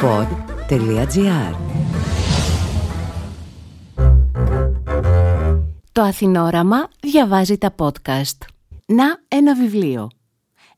[0.00, 1.54] pod.gr
[5.92, 8.36] Το Αθηνόραμα διαβάζει τα podcast.
[8.86, 10.10] Να ένα βιβλίο.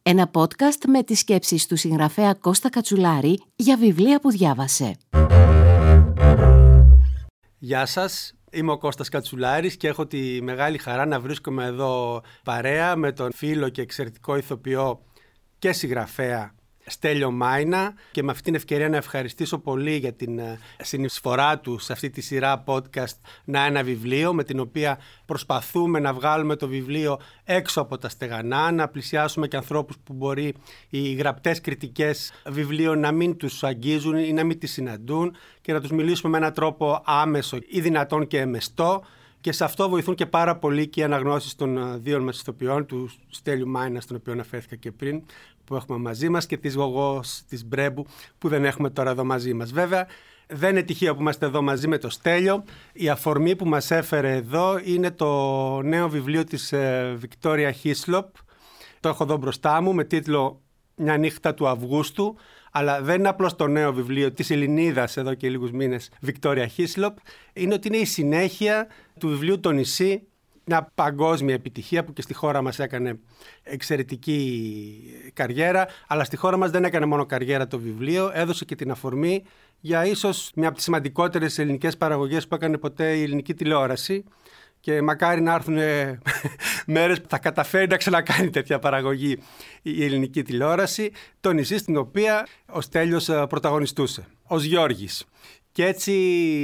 [0.02, 4.96] Ένα podcast με τις σκέψεις του συγγραφέα Κώστα Κατσουλάρη για βιβλία που διάβασε.
[7.58, 12.96] Γεια σας, είμαι ο Κώστας Κατσουλάρης και έχω τη μεγάλη χαρά να βρίσκομαι εδώ παρέα
[12.96, 15.00] με τον φίλο και εξαιρετικό ηθοποιό
[15.58, 16.54] και συγγραφέα
[16.90, 21.78] Στέλιο Μάινα και με αυτή την ευκαιρία να ευχαριστήσω πολύ για την ε, συνεισφορά του
[21.78, 26.68] σε αυτή τη σειρά podcast «Να ένα βιβλίο» με την οποία προσπαθούμε να βγάλουμε το
[26.68, 30.54] βιβλίο έξω από τα στεγανά, να πλησιάσουμε και ανθρώπους που μπορεί
[30.88, 35.80] οι γραπτές κριτικές βιβλίων να μην τους αγγίζουν ή να μην τις συναντούν και να
[35.80, 39.02] τους μιλήσουμε με έναν τρόπο άμεσο ή δυνατόν και εμεστό
[39.40, 42.86] και σε αυτό βοηθούν και πάρα πολύ και οι αναγνώσεις των ε, δύο μας ηθοποιών,
[42.86, 45.22] του Στέλιου Μάινα, στον οποίο αναφέρθηκα και πριν,
[45.64, 48.06] που έχουμε μαζί μας και της Γογός, της Μπρέμπου
[48.38, 49.72] που δεν έχουμε τώρα εδώ μαζί μας.
[49.72, 50.06] Βέβαια
[50.46, 52.64] δεν είναι τυχαίο που είμαστε εδώ μαζί με το Στέλιο.
[52.92, 56.74] Η αφορμή που μας έφερε εδώ είναι το νέο βιβλίο της
[57.16, 58.34] Βικτόρια Χίσλοπ.
[59.00, 60.60] Το έχω εδώ μπροστά μου με τίτλο
[61.00, 62.36] «Μια νύχτα του Αυγούστου».
[62.72, 67.16] Αλλά δεν είναι απλώς το νέο βιβλίο της Ελληνίδας εδώ και λίγους μήνες, Βικτόρια Χίσλοπ.
[67.52, 68.86] Είναι ότι είναι η συνέχεια
[69.18, 70.22] του βιβλίου Το νησί
[70.64, 73.18] μια παγκόσμια επιτυχία που και στη χώρα μας έκανε
[73.62, 78.90] εξαιρετική καριέρα, αλλά στη χώρα μας δεν έκανε μόνο καριέρα το βιβλίο, έδωσε και την
[78.90, 79.44] αφορμή
[79.80, 84.24] για ίσως μια από τις σημαντικότερες ελληνικές παραγωγές που έκανε ποτέ η ελληνική τηλεόραση
[84.80, 85.78] και μακάρι να έρθουν
[86.86, 89.38] μέρες που θα καταφέρει να ξανακάνει τέτοια παραγωγή
[89.82, 95.24] η ελληνική τηλεόραση, το νησί στην οποία ο Στέλιος ε, πρωταγωνιστούσε, ως Γιώργης.
[95.72, 96.12] Και έτσι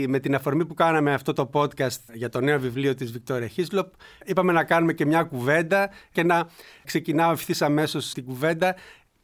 [0.09, 3.93] με την αφορμή που κάναμε αυτό το podcast για το νέο βιβλίο της Βικτόρια Χίσλοπ
[4.25, 6.49] είπαμε να κάνουμε και μια κουβέντα και να
[6.85, 8.77] ξεκινάω ευθύς αμέσως στην κουβέντα.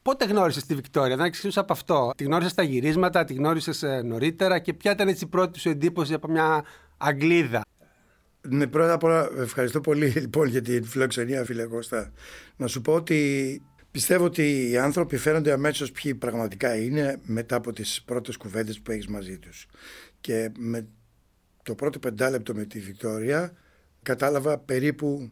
[0.03, 2.11] Πότε γνώρισες τη Βικτόρια, να ξεκινήσω από αυτό.
[2.17, 5.69] Τη γνώρισες στα γυρίσματα, τη γνώρισες ε, νωρίτερα και ποια ήταν έτσι η πρώτη σου
[5.69, 6.65] εντύπωση από μια
[6.97, 7.63] Αγγλίδα;
[8.49, 12.13] Ναι, πρώτα απ' όλα ευχαριστώ πολύ λοιπόν για την φιλοξενία, φίλε Κώστα.
[12.57, 17.73] Να σου πω ότι Πιστεύω ότι οι άνθρωποι φαίνονται αμέσως ποιοι πραγματικά είναι μετά από
[17.73, 19.67] τις πρώτες κουβέντες που έχεις μαζί τους.
[20.21, 20.87] Και με
[21.63, 23.53] το πρώτο πεντάλεπτο με τη Βικτόρια
[24.03, 25.31] κατάλαβα περίπου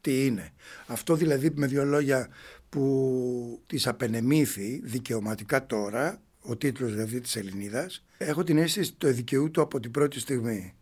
[0.00, 0.50] τι είναι.
[0.86, 2.28] Αυτό δηλαδή με δύο λόγια
[2.68, 9.62] που της απενεμήθη δικαιωματικά τώρα, ο τίτλος δηλαδή της Ελληνίδας, έχω την αίσθηση το δικαιούτο
[9.62, 10.74] από την πρώτη στιγμή.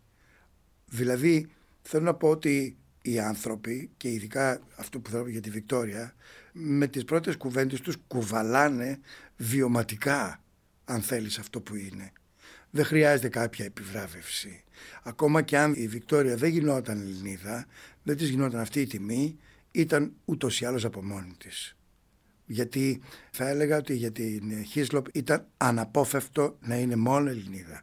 [0.85, 1.49] Δηλαδή
[1.81, 6.15] θέλω να πω ότι οι άνθρωποι και ειδικά αυτό που θέλω για τη Βικτόρια
[6.51, 8.99] με τις πρώτες κουβέντες τους κουβαλάνε
[9.37, 10.43] βιωματικά
[10.85, 12.11] αν θέλεις αυτό που είναι.
[12.69, 14.63] Δεν χρειάζεται κάποια επιβράβευση.
[15.03, 17.65] Ακόμα και αν η Βικτόρια δεν γινόταν Ελληνίδα,
[18.03, 19.37] δεν της γινόταν αυτή η τιμή,
[19.71, 21.75] ήταν ούτως ή άλλως από μόνη της.
[22.45, 27.81] Γιατί θα έλεγα ότι για την Χίσλοπ ήταν αναπόφευκτο να είναι μόνο Ελληνίδα.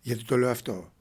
[0.00, 0.93] Γιατί το λέω αυτό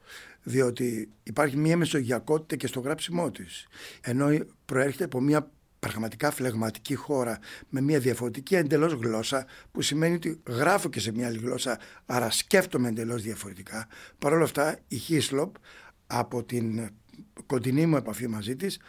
[0.43, 3.67] διότι υπάρχει μια μεσογειακότητα και στο γράψιμό της.
[4.01, 4.27] Ενώ
[4.65, 7.39] προέρχεται από μια πραγματικά φλεγματική χώρα
[7.69, 12.31] με μια διαφορετική εντελώς γλώσσα που σημαίνει ότι γράφω και σε μια άλλη γλώσσα άρα
[12.31, 13.87] σκέφτομαι εντελώς διαφορετικά.
[14.19, 15.55] Παρ' όλα αυτά η Χίσλοπ
[16.07, 16.89] από την
[17.45, 18.79] κοντινή μου επαφή μαζί της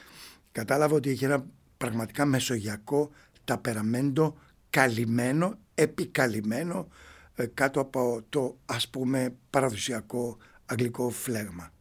[0.52, 3.10] κατάλαβα ότι είχε ένα πραγματικά μεσογειακό
[3.44, 4.38] ταπεραμέντο
[4.70, 6.88] καλυμμένο, επικαλυμμένο
[7.34, 11.72] ε, κάτω από το ας πούμε παραδοσιακό αγγλικό φλέγμα.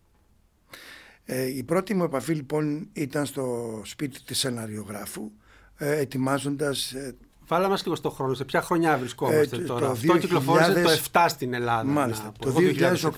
[1.25, 5.31] Ε, η πρώτη μου επαφή λοιπόν ήταν στο σπίτι της σεναριογράφου
[5.77, 6.91] ε, ετοιμάζοντας...
[6.91, 7.15] Ε,
[7.47, 9.85] Βάλα μας λίγο στο χρόνο, σε ποια χρονιά βρισκόμαστε ε, τώρα.
[9.85, 10.19] Το Αυτό 2000...
[10.19, 11.83] κυκλοφόρησε το 7 στην Ελλάδα.
[11.83, 12.55] Μάλιστα, το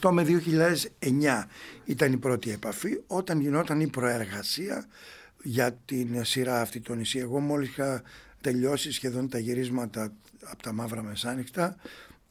[0.01, 0.25] 2008 με
[0.99, 1.43] 2009
[1.85, 4.85] ήταν η πρώτη επαφή όταν γινόταν η προεργασία
[5.43, 7.19] για την σειρά αυτή το νησί.
[7.19, 8.01] Εγώ μόλις είχα
[8.41, 11.75] τελειώσει σχεδόν τα γυρίσματα από τα Μαύρα Μεσάνυχτα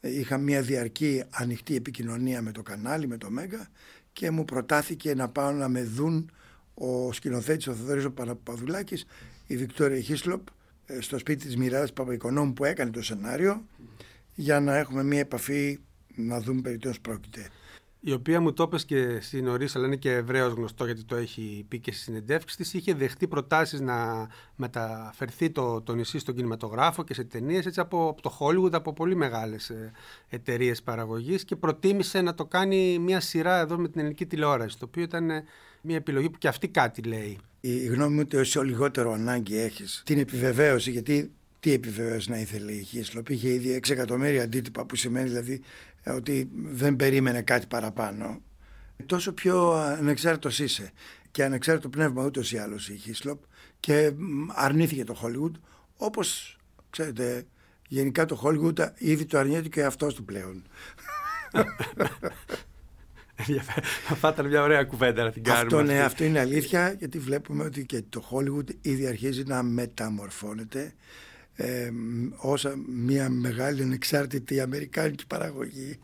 [0.09, 3.67] είχα μια διαρκή ανοιχτή επικοινωνία με το κανάλι, με το Μέγα
[4.13, 6.31] και μου προτάθηκε να πάω να με δουν
[6.73, 9.05] ο σκηνοθέτης ο Θοδωρής ο Παπαδουλάκης,
[9.47, 10.47] η Βικτόρια Χίσλοπ
[10.85, 13.65] ε, στο σπίτι της Μοιράδας Παπαϊκονόμου που έκανε το σενάριο
[14.35, 15.79] για να έχουμε μια επαφή
[16.15, 17.49] να δούμε περί τίνος πρόκειται
[18.07, 21.15] η οποία μου το είπες και εσύ νωρίς, αλλά είναι και ευρέω γνωστό γιατί το
[21.15, 26.35] έχει πει και στις συνεντεύξεις της, είχε δεχτεί προτάσεις να μεταφερθεί το, το νησί στον
[26.35, 29.71] κινηματογράφο και σε ταινίες έτσι από, από το Hollywood, από πολύ μεγάλες
[30.29, 34.79] εταιρείες παραγωγής και προτίμησε να το κάνει μια σειρά εδώ με την ελληνική τηλεόραση.
[34.79, 35.43] Το οποίο ήταν ε,
[35.81, 37.39] μια επιλογή που και αυτή κάτι λέει.
[37.59, 41.31] Η γνώμη μου ότι όσο λιγότερο ανάγκη έχεις την επιβεβαίωση, γιατί
[41.65, 43.29] τι επιβεβαίωση να ήθελε η Χίσλοπ.
[43.29, 45.61] Είχε ήδη 6 εκατομμύρια αντίτυπα, που σημαίνει δηλαδή
[46.05, 48.41] ότι δεν περίμενε κάτι παραπάνω.
[49.05, 50.91] Τόσο πιο ανεξάρτητος είσαι
[51.31, 53.43] και ανεξάρτητο πνεύμα ούτως ή άλλως η Χίσλοπ
[53.79, 54.11] και
[54.47, 55.51] αρνήθηκε το Hollywood
[55.97, 56.57] όπως
[56.89, 57.45] ξέρετε
[57.87, 60.63] Γενικά το Hollywood ήδη το αρνιέται και αυτός του πλέον.
[64.21, 65.63] Θα ήταν μια ωραία κουβέντα να την κάνουμε.
[65.63, 70.93] Αυτό, ναι, αυτό είναι αλήθεια γιατί βλέπουμε ότι και το Hollywood ήδη αρχίζει να μεταμορφώνεται
[71.55, 71.89] ε,
[72.37, 75.99] ως μια μεγάλη ανεξάρτητη αμερικάνικη παραγωγή.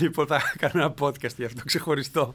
[0.00, 2.32] λοιπόν, θα κάνω ένα podcast για αυτό ξεχωριστό.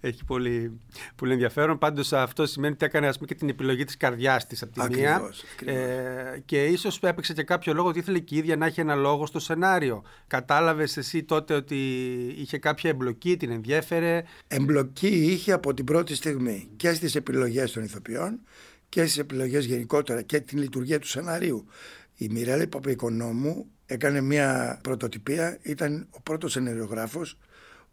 [0.00, 0.80] Έχει πολύ,
[1.16, 1.78] πολύ ενδιαφέρον.
[1.78, 4.94] Πάντως, αυτό σημαίνει ότι έκανε ας πούμε, και την επιλογή της καρδιάς της από τη
[4.94, 5.30] μία.
[5.64, 8.94] Ε, και ίσως έπαιξε και κάποιο λόγο ότι ήθελε και η ίδια να έχει ένα
[8.94, 10.02] λόγο στο σενάριο.
[10.26, 11.76] Κατάλαβες εσύ τότε ότι
[12.36, 17.82] είχε κάποια εμπλοκή, την ενδιέφερε; Εμπλοκή είχε από την πρώτη στιγμή και στις επιλογές των
[17.82, 18.40] ηθοποιών
[18.90, 21.66] και στις επιλογές γενικότερα και την λειτουργία του σενάριου.
[22.16, 27.38] Η Μιρέλη Παπαϊκονόμου έκανε μια πρωτοτυπία, ήταν ο πρώτος ενεργογράφος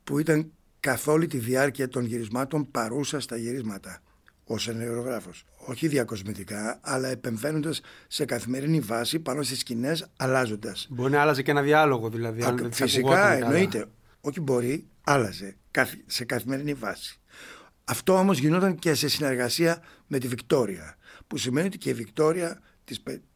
[0.04, 4.02] που ήταν καθ' όλη τη διάρκεια των γυρισμάτων παρούσα στα γυρίσματα
[4.44, 5.46] ως ενεργογράφος.
[5.58, 10.88] Όχι διακοσμητικά, αλλά επεμβαίνοντας σε καθημερινή βάση πάνω στις σκηνές, αλλάζοντας.
[10.90, 12.44] Μπορεί να άλλαζε και ένα διάλογο δηλαδή.
[12.44, 13.86] Αν φυσικά εννοείται.
[14.22, 15.58] Όχι μπορεί, άλλαζε
[16.06, 17.20] σε καθημερινή βάση.
[17.90, 20.98] Αυτό όμως γινόταν και σε συνεργασία με τη Βικτόρια.
[21.28, 22.62] Που σημαίνει ότι και η Βικτόρια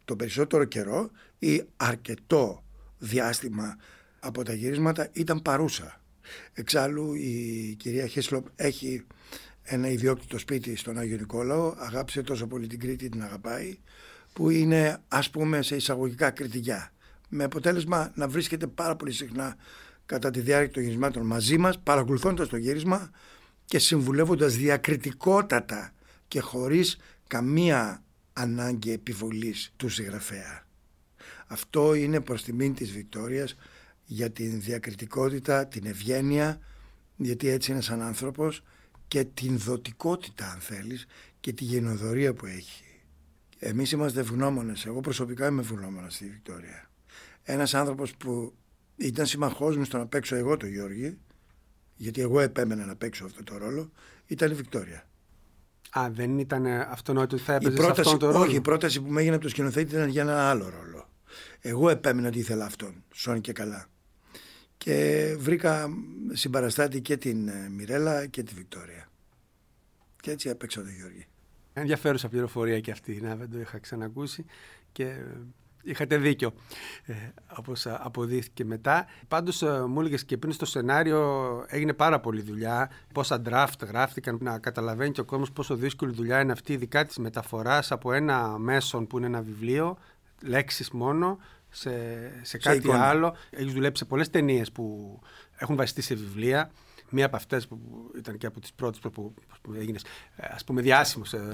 [0.05, 2.63] το περισσότερο καιρό ή αρκετό
[2.97, 3.77] διάστημα
[4.19, 6.01] από τα γυρίσματα ήταν παρούσα.
[6.53, 9.05] Εξάλλου η κυρία Χέσλοπ έχει
[9.63, 13.77] ένα ιδιόκτητο σπίτι στον Άγιο Νικόλαο, αγάπησε τόσο πολύ την Κρήτη, την αγαπάει,
[14.33, 16.91] που είναι ας πούμε σε εισαγωγικά κριτικιά.
[17.29, 19.55] Με αποτέλεσμα να βρίσκεται πάρα πολύ συχνά
[20.05, 23.11] κατά τη διάρκεια των γυρισμάτων μαζί μας, παρακολουθώντας το γύρισμα
[23.71, 25.93] και συμβουλεύοντας διακριτικότατα
[26.27, 26.97] και χωρίς
[27.27, 28.03] καμία
[28.33, 30.67] ανάγκη επιβολής του συγγραφέα.
[31.47, 33.55] Αυτό είναι προς τιμήν της Βικτόριας
[34.05, 36.59] για την διακριτικότητα, την ευγένεια,
[37.15, 38.63] γιατί έτσι είναι σαν άνθρωπος
[39.07, 41.05] και την δοτικότητα αν θέλεις
[41.39, 42.83] και τη γενοδορία που έχει.
[43.59, 46.89] Εμείς είμαστε ευγνώμονες, εγώ προσωπικά είμαι ευγνώμονας στη Βικτόρια.
[47.43, 48.53] Ένας άνθρωπος που
[48.95, 51.17] ήταν συμμαχός μου στο να παίξω εγώ το Γιώργη,
[52.01, 53.91] γιατί εγώ επέμενα να παίξω αυτό το ρόλο,
[54.25, 55.07] ήταν η Βικτόρια.
[55.99, 59.19] Α, δεν ήταν αυτονόητο ότι θα έπαιζες αυτόν τον ρόλο; Όχι, η πρόταση που με
[59.19, 61.09] έγινε από το σκηνοθέτη ήταν για ένα άλλο ρόλο.
[61.59, 63.87] Εγώ επέμενα ότι ήθελα αυτόν, σώνει και καλά.
[64.77, 65.89] Και βρήκα
[66.31, 69.09] συμπαραστάτη και την ε, Μιρέλα και τη Βικτόρια.
[70.21, 71.27] Και έτσι έπαιξα τον Γιώργη.
[71.73, 74.45] Ενδιαφέρουσα πληροφορία και αυτή, να δεν το είχα ξανακούσει
[74.91, 75.15] και
[75.83, 76.53] είχατε δίκιο,
[77.05, 77.13] ε,
[77.57, 79.05] όπως αποδείχθηκε μετά.
[79.27, 84.37] Πάντως ε, μου έλεγες και πριν στο σενάριο έγινε πάρα πολλή δουλειά, πόσα draft γράφτηκαν,
[84.41, 88.57] να καταλαβαίνει και ο κόσμος πόσο δύσκολη δουλειά είναι αυτή, ειδικά της μεταφοράς από ένα
[88.57, 89.97] μέσον που είναι ένα βιβλίο,
[90.41, 91.37] λέξεις μόνο,
[91.69, 91.91] σε,
[92.41, 93.35] σε κάτι άλλο.
[93.49, 95.19] Έχεις δουλέψει σε πολλές ταινίες που
[95.55, 96.71] έχουν βασιστεί σε βιβλία.
[97.11, 97.79] Μία από αυτές που
[98.17, 99.11] ήταν και από τις πρώτες που,
[99.61, 100.05] που έγινες
[100.37, 101.33] ας πούμε διάσημος.
[101.33, 101.51] Ε,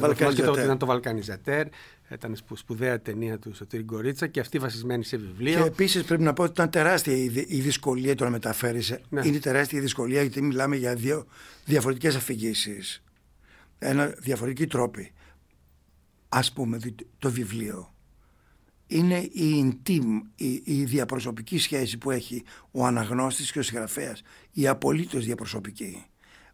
[0.57, 1.67] ήταν το Βαλκανιζατέρ.
[2.09, 5.61] Ήταν σπουδαία ταινία του Σωτήρη Γκορίτσα και αυτή βασισμένη σε βιβλίο.
[5.61, 7.15] Και επίσης πρέπει να πω ότι ήταν τεράστια
[7.47, 8.99] η δυσκολία το να μεταφέρεις.
[9.09, 9.27] Ναι.
[9.27, 11.25] Είναι τεράστια η δυσκολία γιατί μιλάμε για δύο
[11.65, 13.03] διαφορετικές αφηγήσεις.
[13.79, 15.11] Ένα διαφορετική τρόπη.
[16.29, 16.79] Α πούμε
[17.17, 17.95] το βιβλίο
[18.87, 24.67] είναι η intim, η, η διαπροσωπική σχέση που έχει ο αναγνώστης και ο συγγραφέας, η
[24.67, 26.05] απολύτως διαπροσωπική.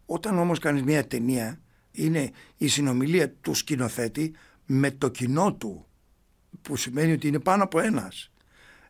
[0.06, 1.60] Όταν όμως κάνεις μια ταινία,
[1.92, 4.34] είναι η συνομιλία του σκηνοθέτη
[4.66, 5.86] με το κοινό του,
[6.62, 8.30] που σημαίνει ότι είναι πάνω από ένας.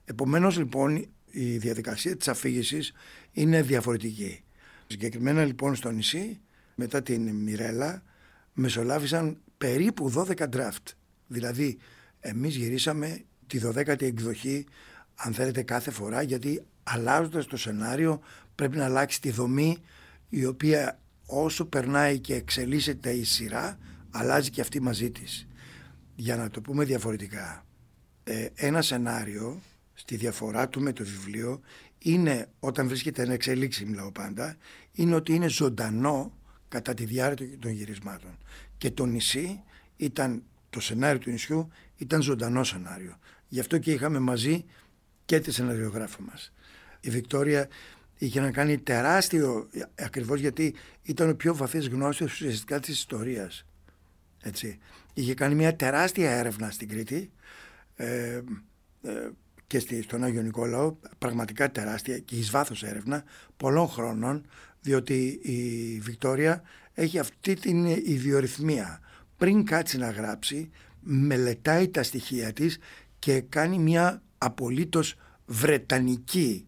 [0.05, 2.93] Επομένως λοιπόν η διαδικασία της αφήγησης
[3.33, 4.45] είναι διαφορετική.
[4.87, 6.41] Συγκεκριμένα λοιπόν στο νησί,
[6.75, 8.03] μετά την Μιρέλα,
[8.53, 10.93] μεσολάβησαν περίπου 12 draft.
[11.27, 11.79] Δηλαδή
[12.21, 14.67] εμείς γυρίσαμε τη 12η εκδοχή
[15.15, 18.21] αν θέλετε κάθε φορά γιατί αλλάζοντας το σενάριο
[18.55, 19.79] πρέπει να αλλάξει τη δομή
[20.29, 23.79] η οποία όσο περνάει και εξελίσσεται η σειρά
[24.11, 25.47] αλλάζει και αυτή μαζί της.
[26.17, 27.65] Για να το πούμε διαφορετικά,
[28.25, 29.61] ε, ένα σενάριο
[29.95, 31.61] στη διαφορά του με το βιβλίο
[31.99, 34.57] είναι όταν βρίσκεται να εξελίξει μιλάω πάντα
[34.93, 38.39] είναι ότι είναι ζωντανό κατά τη διάρκεια των γυρισμάτων
[38.79, 39.63] και το νησί
[39.97, 43.19] ήταν το σενάριο του νησιού ήταν ζωντανό σενάριο
[43.55, 44.65] Γι' αυτό και είχαμε μαζί
[45.25, 46.53] και τη σεναριογράφο μας.
[47.01, 47.69] Η Βικτόρια
[48.19, 53.67] είχε να κάνει τεράστιο, ακριβώς γιατί ήταν ο πιο βαθύς γνώστης ουσιαστικά της ιστορίας.
[54.43, 54.79] Έτσι.
[55.15, 57.31] Είχε κάνει μια τεράστια έρευνα στην Κρήτη
[57.97, 58.41] ε,
[59.03, 59.31] ε,
[59.67, 63.25] και στον Άγιο Νικόλαο, πραγματικά τεράστια και εις βάθος έρευνα
[63.57, 64.47] πολλών χρόνων,
[64.81, 66.63] διότι η Βικτόρια
[66.95, 69.01] έχει αυτή την ιδιορυθμία.
[69.37, 70.71] Πριν κάτσει να γράψει,
[71.05, 72.79] μελετάει τα στοιχεία της
[73.25, 75.17] και κάνει μια απολύτως
[75.47, 76.67] βρετανική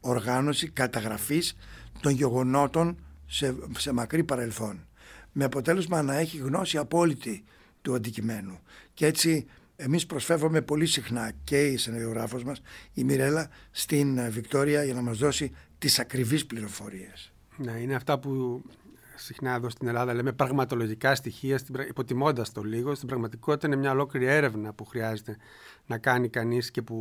[0.00, 1.56] οργάνωση καταγραφής
[2.00, 4.86] των γεγονότων σε, σε μακρύ παρελθόν
[5.32, 7.44] με αποτέλεσμα να έχει γνώση απόλυτη
[7.82, 8.58] του αντικειμένου
[8.94, 12.60] και έτσι Εμείς προσφεύγουμε πολύ συχνά και η σενεργογράφος μας,
[12.92, 17.32] η Μιρέλα, στην ε, Βικτόρια για να μας δώσει τις ακριβείς πληροφορίες.
[17.56, 18.62] Ναι, είναι αυτά που
[19.22, 22.94] συχνά εδώ στην Ελλάδα λέμε πραγματολογικά στοιχεία, υποτιμώντας το λίγο.
[22.94, 25.36] Στην πραγματικότητα είναι μια ολόκληρη έρευνα που χρειάζεται
[25.86, 26.96] να κάνει κανείς και που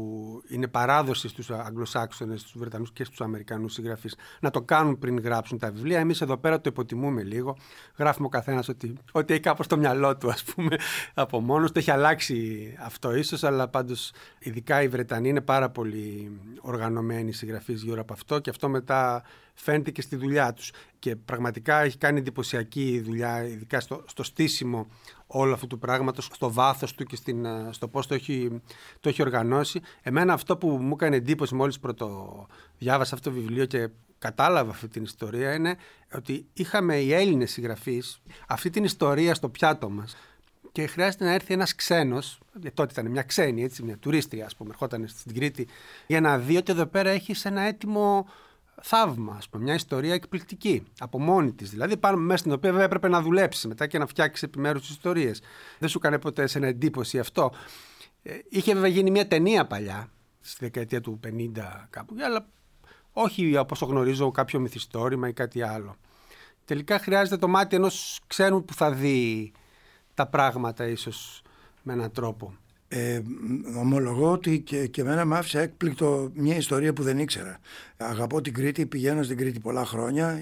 [0.47, 5.57] είναι παράδοση στους Αγγλοσάξονες, στους Βρετανούς και στους Αμερικανούς συγγραφείς να το κάνουν πριν γράψουν
[5.57, 5.99] τα βιβλία.
[5.99, 7.57] Εμείς εδώ πέρα το υποτιμούμε λίγο.
[7.97, 10.75] Γράφουμε ο καθένας ότι, ότι έχει κάπως στο μυαλό του, ας πούμε,
[11.13, 11.79] από μόνος του.
[11.79, 18.01] Έχει αλλάξει αυτό ίσως, αλλά πάντως ειδικά οι Βρετανοί είναι πάρα πολύ οργανωμένοι συγγραφείς γύρω
[18.01, 19.23] από αυτό και αυτό μετά
[19.53, 20.71] φαίνεται και στη δουλειά τους.
[20.99, 24.87] Και πραγματικά έχει κάνει εντυπωσιακή δουλειά, ειδικά στο, στο στήσιμο
[25.31, 28.61] όλο αυτού του πράγματος, στο βάθος του και στην, ε, στο πώς το έχει,
[28.99, 29.81] το έχει οργανώσει.
[30.01, 32.47] Εμένα αυτό που μου έκανε εντύπωση μόλις πρώτο
[32.77, 35.75] διάβασα αυτό το βιβλίο και κατάλαβα αυτή την ιστορία είναι
[36.13, 40.15] ότι είχαμε οι Έλληνες συγγραφείς αυτή την ιστορία στο πιάτο μας
[40.71, 44.55] και χρειάζεται να έρθει ένας ξένος, γιατί τότε ήταν μια ξένη, έτσι, μια τουρίστρια, ας
[44.55, 45.67] πούμε, ερχόταν στην Κρήτη,
[46.07, 48.27] για να δει ότι εδώ πέρα έχει ένα έτοιμο
[48.81, 51.69] θαύμα, ας πούμε, μια ιστορία εκπληκτική από μόνη της.
[51.69, 55.41] Δηλαδή, πάνω μέσα στην οποία βέβαια έπρεπε να δουλέψεις μετά και να φτιάξεις επιμέρους ιστορίες.
[55.79, 57.51] Δεν σου έκανε ποτέ σε ένα εντύπωση αυτό.
[58.23, 60.07] Ε, είχε βέβαια γίνει μια ταινία παλιά,
[60.39, 62.47] στη δεκαετία του 50 κάπου, αλλά
[63.11, 65.95] όχι όπως γνωρίζω κάποιο μυθιστόρημα ή κάτι άλλο.
[66.65, 69.51] Τελικά χρειάζεται το μάτι ενός ξένου που θα δει
[70.13, 71.41] τα πράγματα ίσως
[71.83, 72.53] με έναν τρόπο.
[72.93, 73.21] Ε,
[73.77, 77.59] ομολογώ ότι και, και εμένα με άφησε έκπληκτο μια ιστορία που δεν ήξερα.
[77.97, 80.41] Αγαπώ την Κρήτη, πηγαίνω στην Κρήτη πολλά χρόνια,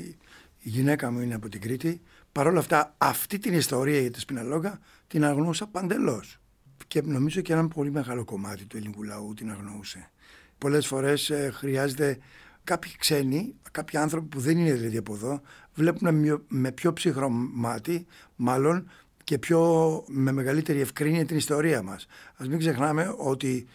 [0.59, 2.01] η γυναίκα μου είναι από την Κρήτη.
[2.31, 6.39] Παρ' όλα αυτά αυτή την ιστορία για τη Σπιναλόγκα την αγνούσα παντελώς.
[6.87, 10.11] Και νομίζω και ένα πολύ μεγάλο κομμάτι του ελληνικού λαού την αγνοούσε.
[10.57, 12.17] Πολλές φορές ε, χρειάζεται
[12.63, 15.41] κάποιοι ξένοι, κάποιοι άνθρωποι που δεν είναι δηλαδή από εδώ,
[15.73, 18.89] βλέπουν με πιο ψυχρό μάτι, μάλλον
[19.29, 22.05] και πιο με μεγαλύτερη ευκρίνεια την ιστορία μας.
[22.35, 23.67] Ας μην ξεχνάμε ότι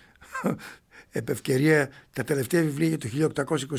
[1.10, 3.34] επ' ευκαιρία τα τελευταία βιβλία για το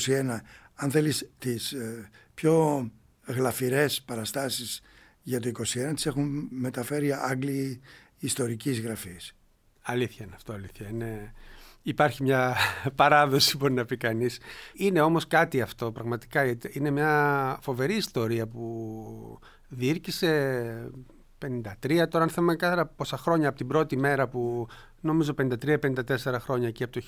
[0.07, 0.39] 1821
[0.75, 2.85] αν θέλεις τις ε, πιο
[3.25, 4.81] γλαφυρές παραστάσεις
[5.21, 7.81] για το 21 τις έχουν μεταφέρει Άγγλοι
[8.19, 9.35] ιστορικής γραφής.
[9.81, 10.87] Αλήθεια είναι αυτό, αλήθεια.
[10.89, 11.33] Είναι...
[11.81, 12.55] Υπάρχει μια
[12.95, 14.39] παράδοση μπορεί να πει κανείς.
[14.73, 16.57] Είναι όμως κάτι αυτό πραγματικά.
[16.71, 20.91] Είναι μια φοβερή ιστορία που διήρκησε
[21.39, 24.67] 53, τώρα αν θέλουμε κάθε πόσα χρόνια από την πρώτη μέρα που
[25.01, 27.01] νομίζω 53-54 χρόνια και από το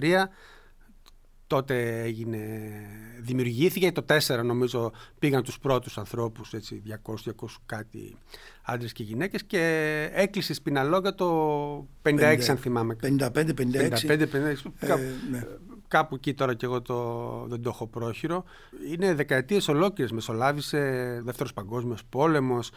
[0.00, 0.24] 1903
[1.50, 2.38] τότε έγινε,
[3.20, 3.92] δημιουργήθηκε.
[3.92, 7.12] Το 4 νομίζω πήγαν τους πρώτους ανθρώπους έτσι 200-200
[7.66, 8.16] κάτι
[8.62, 12.96] άντρες και γυναίκες και έκλεισε σπιναλόγα το 56 αν θυμάμαι.
[13.02, 13.50] 55-56
[14.06, 14.26] 55,
[15.88, 18.44] κάπου, εκεί τώρα και εγώ το, δεν το έχω πρόχειρο.
[18.90, 20.12] Είναι δεκαετίες ολόκληρες.
[20.12, 20.80] Μεσολάβησε
[21.24, 22.70] δεύτερος παγκόσμιος πόλεμος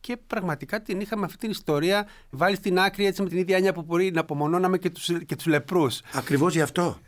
[0.00, 3.72] και πραγματικά την είχαμε αυτή την ιστορία βάλει στην άκρη έτσι με την ίδια έννοια
[3.72, 6.00] που μπορεί να απομονώναμε και τους, και τους λεπρούς.
[6.12, 6.98] Ακριβώς γι' αυτό.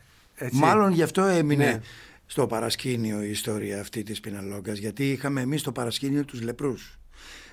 [0.53, 1.81] Μάλλον γι' αυτό έμεινε ναι.
[2.27, 6.99] στο παρασκήνιο η ιστορία αυτή της Πιναλόγκας γιατί είχαμε εμείς στο παρασκήνιο τους λεπρούς.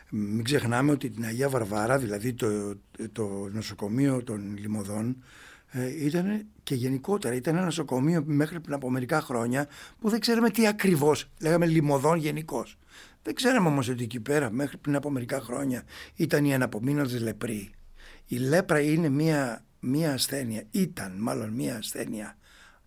[0.09, 2.75] Μην ξεχνάμε ότι την Αγία Βαρβάρα, δηλαδή το,
[3.11, 5.23] το νοσοκομείο των Λιμωδών,
[5.69, 9.67] ε, ήταν και γενικότερα ήταν ένα νοσοκομείο μέχρι πριν από μερικά χρόνια
[9.99, 12.77] που δεν ξέραμε τι ακριβώς, λέγαμε Λιμωδών γενικώς.
[13.27, 15.83] Δεν ξέραμε όμως ότι εκεί πέρα μέχρι πριν από μερικά χρόνια
[16.15, 17.69] ήταν οι αναπομείνοντε λεπροί.
[18.25, 22.37] Η λέπρα είναι μία, μία ασθένεια, ήταν μάλλον μία ασθένεια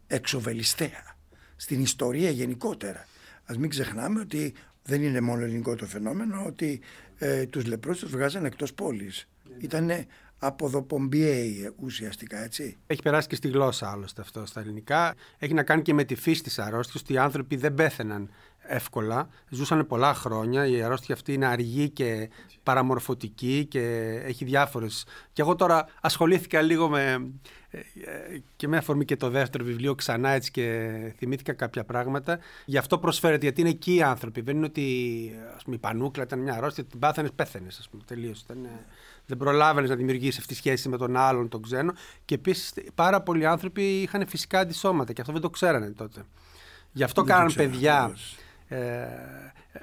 [0.07, 1.17] εξοβελιστέα
[1.57, 3.07] στην ιστορία γενικότερα.
[3.45, 6.81] Ας μην ξεχνάμε ότι δεν είναι μόνο ελληνικό το φαινόμενο, ότι
[7.19, 9.29] ε, τους λεπρούς τους βγάζανε εκτός πόλης.
[9.59, 10.07] Ήτανε
[10.39, 12.77] αποδοπομπιέοι ουσιαστικά, έτσι.
[12.87, 15.15] Έχει περάσει και στη γλώσσα άλλωστε αυτό στα ελληνικά.
[15.39, 18.31] Έχει να κάνει και με τη φύση της αρρώστιας, ότι οι άνθρωποι δεν πέθαιναν
[18.71, 19.29] εύκολα.
[19.49, 20.67] Ζούσαν πολλά χρόνια.
[20.67, 22.31] Η αρρώστια αυτή είναι αργή και
[22.63, 23.81] παραμορφωτική και
[24.25, 25.07] έχει διάφορες.
[25.33, 27.31] Και εγώ τώρα ασχολήθηκα λίγο με
[28.57, 32.39] και με αφορμή και το δεύτερο βιβλίο ξανά έτσι και θυμήθηκα κάποια πράγματα.
[32.65, 34.41] Γι' αυτό προσφέρεται, γιατί είναι εκεί οι άνθρωποι.
[34.41, 34.87] Δεν είναι ότι
[35.57, 38.03] ας πούμε, η πανούκλα ήταν μια αρρώστια, την πάθανε, πέθανε, ας πούμε.
[38.07, 38.45] Τελείως.
[39.27, 41.93] Δεν προλάβαινες να δημιουργήσεις αυτή τη σχέση με τον άλλον, τον ξένο.
[42.25, 46.25] Και επίσης πάρα πολλοί άνθρωποι είχαν φυσικά αντισώματα και αυτό δεν το ξέρανε τότε.
[46.93, 48.17] Γι' αυτό κάναν παιδιά
[48.73, 49.07] ε,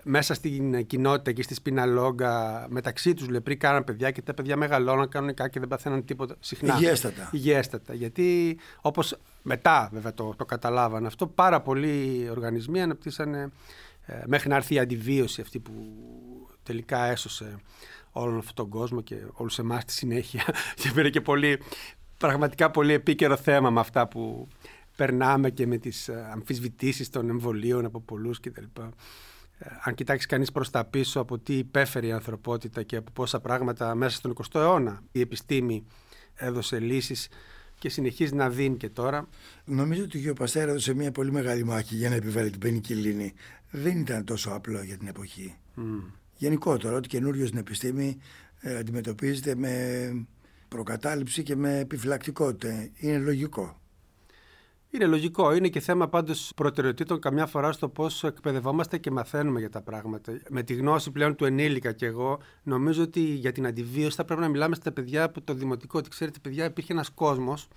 [0.04, 5.10] μέσα στην κοινότητα και στη σπιναλόγκα μεταξύ τους λεπροί κάναν παιδιά και τα παιδιά μεγαλώναν
[5.10, 6.76] κανονικά και δεν παθαίναν τίποτα συχνά.
[6.76, 7.30] Υγιέστατα.
[7.32, 7.94] Υγιέστατα.
[7.94, 13.52] Γιατί όπως μετά βέβαια το, το καταλάβαν αυτό πάρα πολλοί οργανισμοί αναπτύσσανε
[14.06, 15.74] ε, μέχρι να έρθει η αντιβίωση αυτή που
[16.64, 17.56] τελικά έσωσε
[18.12, 20.44] όλον αυτόν τον κόσμο και όλους εμάς στη συνέχεια
[20.82, 21.62] και πήρε και πολύ,
[22.18, 24.48] πραγματικά πολύ επίκαιρο θέμα με αυτά που
[24.98, 28.64] περνάμε και με τις ε, αμφισβητήσεις των εμβολίων από πολλούς κτλ.
[29.60, 33.40] Ε, αν κοιτάξεις κανείς προς τα πίσω από τι υπέφερε η ανθρωπότητα και από πόσα
[33.40, 35.86] πράγματα μέσα στον 20ο αιώνα η επιστήμη
[36.36, 37.28] έδωσε λύσεις
[37.80, 39.28] και συνεχίζει να δίνει και τώρα.
[39.66, 43.34] Νομίζω ότι ο Παστέρα έδωσε μια πολύ μεγάλη μάχη για να επιβάλλει την πενικυλίνη.
[43.72, 45.56] Δεν ήταν τόσο απλό για την εποχή.
[45.78, 45.82] Mm.
[46.36, 48.18] Γενικότερα, ό,τι καινούριο στην επιστήμη
[48.60, 50.28] ε, αντιμετωπίζεται με
[50.68, 52.90] προκατάληψη και με επιφυλακτικότητα.
[52.96, 53.82] Είναι λογικό.
[54.90, 55.54] Είναι λογικό.
[55.54, 60.40] Είναι και θέμα πάντως προτεραιοτήτων καμιά φορά στο πώς εκπαιδευόμαστε και μαθαίνουμε για τα πράγματα.
[60.50, 64.42] Με τη γνώση πλέον του ενήλικα και εγώ, νομίζω ότι για την αντιβίωση θα πρέπει
[64.42, 65.98] να μιλάμε στα παιδιά από το δημοτικό.
[65.98, 67.68] Ότι ξέρετε, παιδιά, υπήρχε ένας κόσμος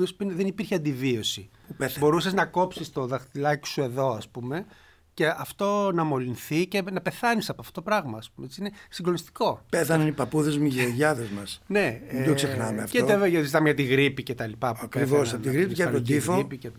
[0.00, 1.50] ο δεν υπήρχε αντιβίωση.
[1.98, 4.66] Μπορούσες να κόψεις το δαχτυλάκι σου εδώ, ας πούμε,
[5.14, 8.18] και αυτό να μολυνθεί και να πεθάνεις από αυτό το πράγμα.
[8.44, 9.64] Έτσι είναι συγκλονιστικό.
[9.70, 11.60] Πέθαναν οι παππούδες μου, οι γιαγιάδε μας.
[11.66, 12.98] ναι, δεν το ε, ξεχνάμε αυτό.
[12.98, 14.76] Και τα ζητάμε για τη γρήπη και τα λοιπά.
[14.82, 16.46] Ακριβώς, από τη γρήπη και από τον τύφο.
[16.58, 16.70] Και...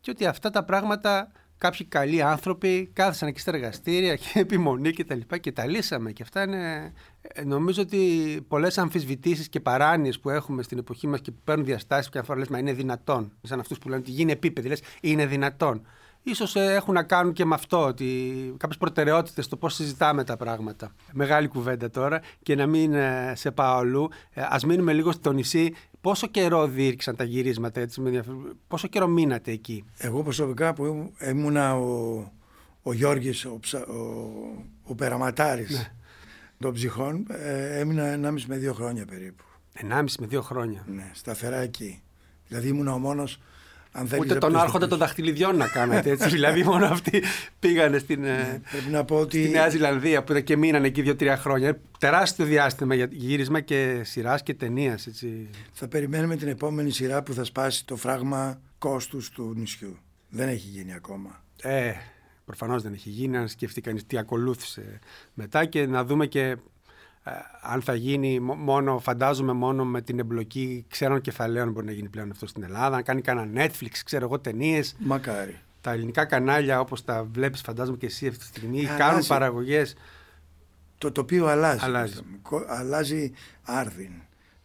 [0.00, 5.04] και ότι αυτά τα πράγματα κάποιοι καλοί άνθρωποι κάθισαν εκεί στα εργαστήρια και επιμονή και
[5.04, 6.12] τα λοιπά και τα λύσαμε.
[6.12, 6.92] Και αυτά είναι.
[7.22, 7.98] Ε, νομίζω ότι
[8.48, 12.38] πολλές αμφισβητήσεις και παράνοιες που έχουμε στην εποχή μας και που παίρνουν διαστάσεις και αφορά
[12.38, 13.32] λες, μα είναι δυνατόν.
[13.42, 15.86] Σαν αυτούς που λένε ότι γίνει επίπεδη, λες, είναι δυνατόν
[16.22, 18.06] ίσως ε, έχουν να κάνουν και με αυτό, ότι
[18.56, 20.94] κάποιες προτεραιότητες στο πώς συζητάμε τα πράγματα.
[21.12, 24.08] Μεγάλη κουβέντα τώρα και να μην ε, σε πάω αλλού.
[24.30, 25.74] Ε, ας μείνουμε λίγο στο νησί.
[26.00, 28.24] Πόσο καιρό δίρξαν τα γυρίσματα, έτσι, με
[28.68, 32.32] πόσο καιρό μείνατε εκεί; Εγώ προσωπικά που ήμουνα ο,
[32.82, 33.94] ο Γιώργης, ο, ο,
[34.82, 35.92] ο Περαματάρης ναι.
[36.58, 39.44] των ψυχών, ε, έμεινα 1,5 με 2 χρόνια περίπου.
[39.88, 40.84] 1,5 με 2 χρόνια.
[40.86, 42.02] Ναι, σταθερά εκεί.
[42.48, 43.38] Δηλαδή ήμουνα ο μόνος
[43.92, 46.28] αν Ούτε τον άρχοντα των δαχτυλιδιών να κάνετε έτσι.
[46.36, 47.22] δηλαδή, μόνο αυτοί
[47.58, 49.42] πήγανε στην, ε, ναι, να πω ότι...
[49.42, 51.78] στη Νέα Ζηλανδία που και μείνανε εκεί δύο-τρία χρόνια.
[51.98, 55.08] Τεράστιο διάστημα για γύρισμα και σειράς και ταινίας.
[55.72, 59.96] Θα περιμένουμε την επόμενη σειρά που θα σπάσει το φράγμα κόστους του νησιού.
[60.28, 61.44] Δεν έχει γίνει ακόμα.
[61.62, 61.92] Ε,
[62.44, 63.36] προφανώς δεν έχει γίνει.
[63.36, 64.98] Αν σκεφτεί κανείς τι ακολούθησε
[65.34, 66.54] μετά και να δούμε και ε,
[67.60, 72.30] αν θα γίνει μόνο, φαντάζομαι μόνο με την εμπλοκή ξένων κεφαλαίων μπορεί να γίνει πλέον
[72.30, 72.96] αυτό στην Ελλάδα.
[72.96, 74.96] Αν κάνει κανένα Netflix, ξέρω εγώ, ταινίες.
[74.98, 75.60] Μακάρι.
[75.80, 78.98] Τα ελληνικά κανάλια όπως τα βλέπεις, φαντάζομαι και εσύ αυτή τη στιγμή, αλλάζει.
[78.98, 79.94] κάνουν παραγωγές.
[80.98, 81.84] Το τοπίο αλλάζει.
[81.84, 82.22] Αλλάζει,
[82.66, 83.32] αλλάζει
[83.62, 84.12] άρδιν.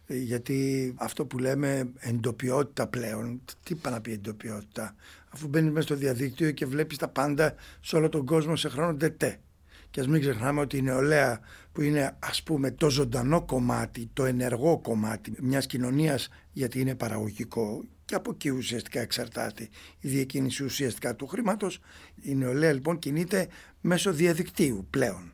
[0.06, 4.94] Ε, γιατί αυτό που λέμε εντοπιότητα πλέον, τι πάει να πει εντοπιότητα,
[5.28, 8.94] αφού μπαίνεις μέσα στο διαδίκτυο και βλέπεις τα πάντα σε όλο τον κόσμο σε χρόνο
[8.94, 9.38] τετέ.
[9.98, 11.40] Και ας μην ξεχνάμε ότι η νεολαία
[11.72, 17.84] που είναι ας πούμε το ζωντανό κομμάτι, το ενεργό κομμάτι μιας κοινωνίας γιατί είναι παραγωγικό
[18.04, 19.68] και από εκεί ουσιαστικά εξαρτάται
[20.00, 21.80] η διακίνηση ουσιαστικά του χρήματος.
[22.20, 23.48] Η νεολαία λοιπόν κινείται
[23.80, 25.32] μέσω διαδικτύου πλέον.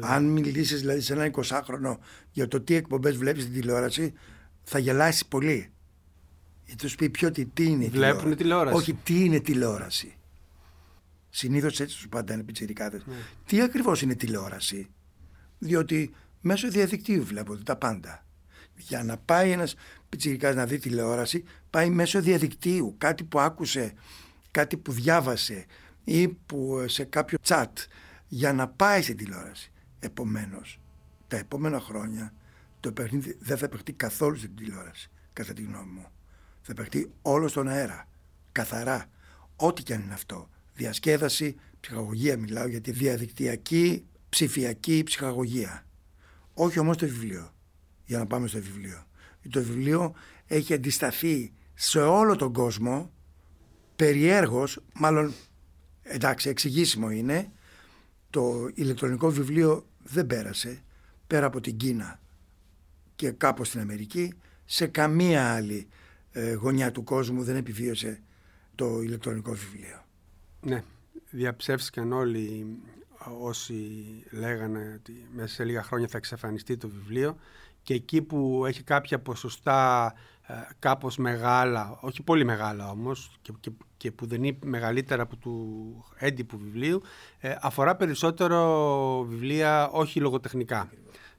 [0.00, 1.96] Αν μιλήσεις δηλαδή σε ένα 20χρονο
[2.30, 4.12] για το τι εκπομπές βλέπεις στην τηλεόραση
[4.62, 5.72] θα γελάσεις πολύ.
[6.64, 8.76] Γιατί του πει πιο τι, τι είναι Βλέπουν τηλεόραση.
[8.76, 10.16] Όχι, τι είναι τηλεόραση.
[11.34, 13.02] Συνήθως έτσι του παντάνε πιτσιρικάδες.
[13.06, 13.14] Ναι.
[13.46, 14.90] Τι ακριβώς είναι τηλεόραση,
[15.58, 18.26] Διότι μέσω διαδικτύου βλέπονται τα πάντα.
[18.76, 19.74] Για να πάει ένας
[20.08, 22.94] πιτσιρικάς να δει τηλεόραση, πάει μέσω διαδικτύου.
[22.98, 23.92] Κάτι που άκουσε,
[24.50, 25.66] κάτι που διάβασε
[26.04, 27.72] ή που σε κάποιο chat
[28.28, 29.72] για να πάει στην τηλεόραση.
[29.98, 30.80] Επομένως,
[31.28, 32.32] τα επόμενα χρόνια
[32.80, 36.06] το παιχνίδι δεν θα παιχτεί καθόλου στην τηλεόραση, κατά τη γνώμη μου.
[36.62, 38.08] Θα παιχτεί όλο στον αέρα.
[38.52, 39.06] Καθαρά.
[39.56, 45.86] Ό,τι και αν είναι αυτό διασκέδαση, ψυχαγωγία μιλάω για τη διαδικτυακή ψηφιακή ψυχαγωγία.
[46.54, 47.54] Όχι όμως το βιβλίο,
[48.04, 49.04] για να πάμε στο βιβλίο.
[49.50, 50.14] Το βιβλίο
[50.46, 53.12] έχει αντισταθεί σε όλο τον κόσμο
[53.96, 55.32] περιέργως, μάλλον
[56.02, 57.52] εντάξει εξηγήσιμο είναι,
[58.30, 60.82] το ηλεκτρονικό βιβλίο δεν πέρασε
[61.26, 62.20] πέρα από την Κίνα
[63.14, 65.88] και κάπως στην Αμερική σε καμία άλλη
[66.32, 68.22] ε, γωνιά του κόσμου δεν επιβίωσε
[68.74, 70.04] το ηλεκτρονικό βιβλίο.
[70.64, 70.82] Ναι,
[71.30, 72.78] διαψεύστηκαν όλοι
[73.40, 73.74] όσοι
[74.30, 77.36] λέγανε ότι μέσα σε λίγα χρόνια θα εξαφανιστεί το βιβλίο
[77.82, 80.12] και εκεί που έχει κάποια ποσοστά
[80.46, 85.36] ε, κάπως μεγάλα, όχι πολύ μεγάλα όμως και, και, και που δεν είναι μεγαλύτερα από
[85.36, 87.02] του έντυπου βιβλίου
[87.38, 90.90] ε, αφορά περισσότερο βιβλία όχι λογοτεχνικά.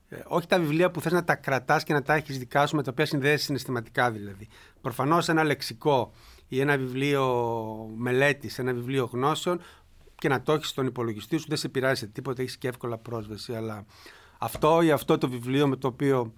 [0.09, 2.75] Ε, όχι τα βιβλία που θες να τα κρατάς και να τα έχεις δικά σου
[2.75, 4.47] με τα οποία συνδέσεις συναισθηματικά δηλαδή.
[4.81, 6.11] Προφανώς ένα λεξικό
[6.53, 7.25] ή ένα βιβλίο
[7.95, 9.61] μελέτης, ένα βιβλίο γνώσεων
[10.15, 13.55] και να το έχεις στον υπολογιστή σου, δεν σε πειράζει τίποτα, έχεις και εύκολα πρόσβαση.
[13.55, 13.85] Αλλά
[14.37, 16.33] αυτό ή αυτό το βιβλίο με το οποίο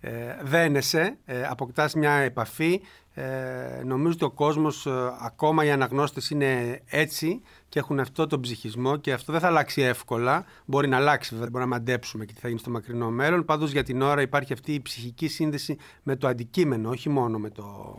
[0.00, 2.80] ε, δένεσαι, ε, αποκτάς μια επαφή.
[3.18, 8.40] Ε, νομίζω ότι ο κόσμος, ε, ακόμα οι αναγνώστες είναι έτσι και έχουν αυτό τον
[8.40, 10.44] ψυχισμό και αυτό δεν θα αλλάξει εύκολα.
[10.64, 13.44] Μπορεί να αλλάξει, βέβαια, μπορεί να μαντέψουμε και τι θα γίνει στο μακρινό μέλλον.
[13.44, 17.50] Πάντως για την ώρα υπάρχει αυτή η ψυχική σύνδεση με το αντικείμενο, όχι μόνο με
[17.50, 17.96] το,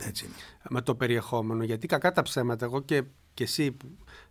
[0.69, 1.63] με το περιεχόμενο.
[1.63, 3.03] Γιατί κακά τα ψέματα, εγώ και,
[3.33, 3.77] και εσύ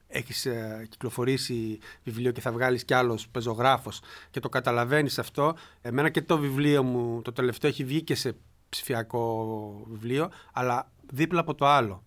[0.08, 5.56] έχεις ε, κυκλοφορήσει βιβλίο και θα βγάλεις κι άλλος πεζογράφος και το καταλαβαίνεις αυτό.
[5.80, 8.36] Εμένα και το βιβλίο μου το τελευταίο έχει βγει και σε
[8.68, 12.02] ψηφιακό βιβλίο, αλλά δίπλα από το άλλο.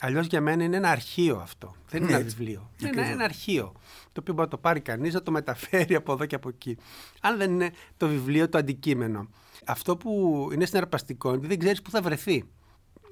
[0.00, 1.74] Αλλιώς για μένα είναι ένα αρχείο αυτό.
[1.88, 2.36] Δεν είναι ένα Έτσι.
[2.36, 2.70] βιβλίο.
[2.80, 3.10] Είναι Ακριβώς.
[3.10, 3.72] ένα αρχείο.
[4.12, 6.76] Το οποίο μπορεί να το πάρει κανείς, να το μεταφέρει από εδώ και από εκεί.
[7.20, 9.28] Αν δεν είναι το βιβλίο το αντικείμενο.
[9.64, 12.44] Αυτό που είναι συναρπαστικό είναι ότι δεν ξέρεις πού θα βρεθεί.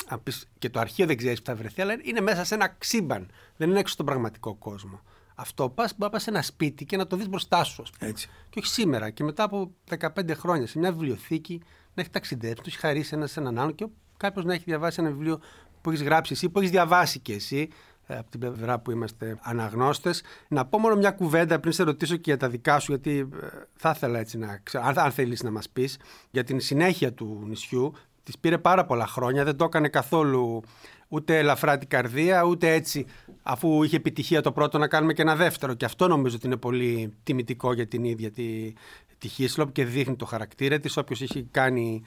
[0.09, 2.69] Αν πεις, και το αρχείο δεν ξέρεις που θα βρεθεί, αλλά είναι μέσα σε ένα
[2.69, 3.31] ξύμπαν.
[3.57, 5.01] Δεν είναι έξω στον πραγματικό κόσμο.
[5.35, 7.91] Αυτό πας, μπορεί να πας σε ένα σπίτι και να το δεις μπροστά σου, ας
[7.91, 8.11] πούμε.
[8.11, 8.29] Έτσι.
[8.51, 9.11] Και όχι σήμερα.
[9.11, 11.63] Και μετά από 15 χρόνια σε μια βιβλιοθήκη
[11.97, 14.65] να έχει ταξιδέψει, να του έχει χαρίσει ένα σε έναν άλλον και κάποιος να έχει
[14.67, 15.41] διαβάσει ένα βιβλίο
[15.81, 17.69] που έχεις γράψει εσύ, που έχεις διαβάσει και εσύ,
[18.07, 20.23] ε, από την πλευρά που είμαστε αναγνώστες.
[20.49, 23.47] Να πω μόνο μια κουβέντα πριν σε ρωτήσω και για τα δικά σου, γιατί ε,
[23.77, 25.99] θα ήθελα έτσι να ξέρω, αν, αν θέλεις να μας πεις,
[26.31, 27.93] για την συνέχεια του νησιού.
[28.23, 30.63] Της πήρε πάρα πολλά χρόνια, δεν το έκανε καθόλου
[31.09, 33.07] ούτε ελαφρά την καρδία, ούτε έτσι
[33.43, 35.75] αφού είχε επιτυχία το πρώτο να κάνουμε και ένα δεύτερο.
[35.75, 38.73] Και αυτό νομίζω ότι είναι πολύ τιμητικό για την ίδια τη,
[39.19, 40.97] τη Χίσλοπ και δείχνει το χαρακτήρα της.
[40.97, 42.03] Όποιος έχει κάνει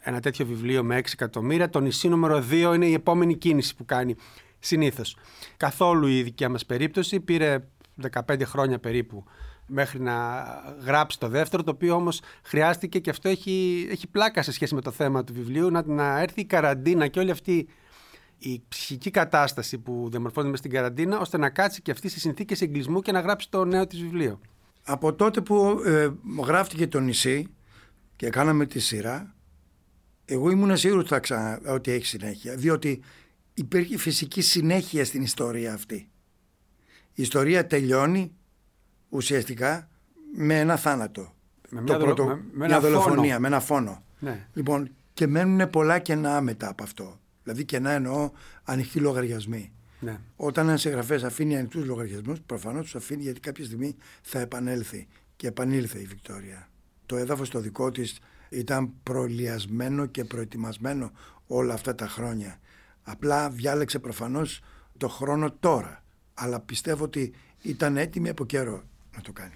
[0.00, 3.84] ένα τέτοιο βιβλίο με 6 εκατομμύρια, το νησί νούμερο 2 είναι η επόμενη κίνηση που
[3.84, 4.16] κάνει
[4.58, 5.16] συνήθως.
[5.56, 7.64] Καθόλου η δικιά μας περίπτωση πήρε
[8.26, 9.24] 15 χρόνια περίπου
[9.66, 10.44] μέχρι να
[10.84, 14.80] γράψει το δεύτερο, το οποίο όμως χρειάστηκε και αυτό έχει, έχει πλάκα σε σχέση με
[14.80, 17.68] το θέμα του βιβλίου, να, να έρθει η καραντίνα και όλη αυτή
[18.38, 22.60] η ψυχική κατάσταση που διαμορφώνεται μες στην καραντίνα, ώστε να κάτσει και αυτή σε συνθήκες
[22.60, 24.40] εγκλισμού και να γράψει το νέο της βιβλίο.
[24.84, 26.08] Από τότε που ε,
[26.44, 27.46] γράφτηκε το νησί
[28.16, 29.34] και κάναμε τη σειρά,
[30.24, 32.54] εγώ ήμουν σίγουρος ότι, θα ξανα, ότι έχει συνέχεια.
[32.56, 33.02] Διότι
[33.54, 36.08] υπήρχε φυσική συνέχεια στην ιστορία αυτή.
[37.14, 38.32] Η ιστορία τελειώνει
[39.08, 39.88] ουσιαστικά
[40.36, 41.32] με ένα θάνατο.
[41.68, 43.40] Με μια δολο- με- με μια ένα δολοφονία, φόνο.
[43.40, 44.04] με ένα φόνο.
[44.18, 44.46] Ναι.
[44.52, 47.20] Λοιπόν, και μένουν πολλά κενά μετά από αυτό.
[47.42, 48.30] Δηλαδή κενά εννοώ
[48.64, 49.72] ανοιχτοί λογαριασμοί.
[50.02, 50.18] Ναι.
[50.36, 55.06] Όταν ένας συγγραφέας αφήνει ανοιχτούς λογαριασμούς, προφανώς τους αφήνει γιατί κάποια στιγμή θα επανέλθει.
[55.36, 56.68] Και επανήλθε η Βικτόρια.
[57.06, 61.10] Το έδαφος το δικό της ήταν προλιασμένο και προετοιμασμένο
[61.46, 62.58] όλα αυτά τα χρόνια.
[63.02, 64.60] Απλά διάλεξε προφανώς
[64.96, 66.02] το χρόνο τώρα.
[66.34, 68.82] Αλλά πιστεύω ότι ήταν έτοιμη από καιρό
[69.16, 69.54] να το κάνει.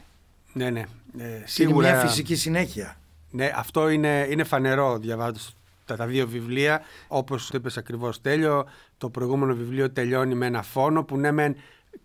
[0.53, 0.81] Ναι, ναι.
[0.81, 1.91] Ε, Και Είναι σίγουρα.
[1.91, 3.01] μια φυσική συνέχεια.
[3.31, 5.57] Ναι, αυτό είναι, είναι φανερό διαβάζοντας
[5.87, 6.81] τα, τα δύο βιβλία.
[7.09, 8.67] Όπως το είπες ακριβώς, Τέλειο,
[8.99, 11.57] το προηγούμενο βιβλίο τελειώνει με ένα φόνο που ναι, μεν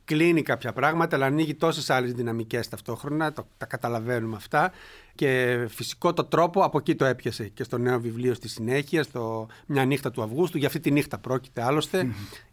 [0.06, 3.34] κλείνει κάποια πράγματα, αλλά ανοίγει τόσες άλλες δυναμικές ταυτόχρονα.
[3.34, 4.72] Το, τα καταλαβαίνουμε αυτά.
[5.16, 9.48] Και φυσικό το τρόπο από εκεί το έπιασε και στο νέο βιβλίο στη συνέχεια, στο
[9.66, 10.58] Μια νύχτα του Αυγούστου.
[10.58, 12.08] Για αυτή τη νύχτα πρόκειται άλλωστε.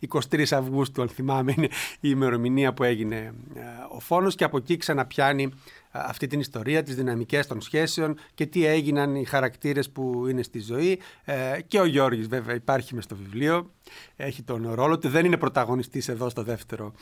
[0.09, 3.17] 23 Αυγούστου, αν θυμάμαι, είναι η ημερομηνία που έγινε
[3.55, 3.61] ε,
[3.97, 5.51] ο φόνος και από εκεί ξαναπιάνει ε,
[5.91, 10.61] αυτή την ιστορία, τις δυναμικές των σχέσεων και τι έγιναν οι χαρακτήρες που είναι στη
[10.61, 10.99] ζωή.
[11.25, 13.73] Ε, και ο Γιώργης βέβαια υπάρχει μες στο βιβλίο,
[14.17, 16.93] έχει τον ρόλο του, δεν είναι πρωταγωνιστής εδώ στο δεύτερο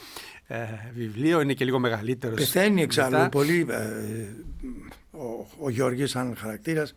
[0.47, 0.57] ε,
[0.95, 2.39] βιβλίο, είναι και λίγο μεγαλύτερος.
[2.39, 3.29] Πεθαίνει εξάλλου μετά.
[3.29, 3.67] πολύ.
[3.69, 3.87] ε,
[5.11, 6.95] ο, ο Γιώργης σαν χαρακτήρας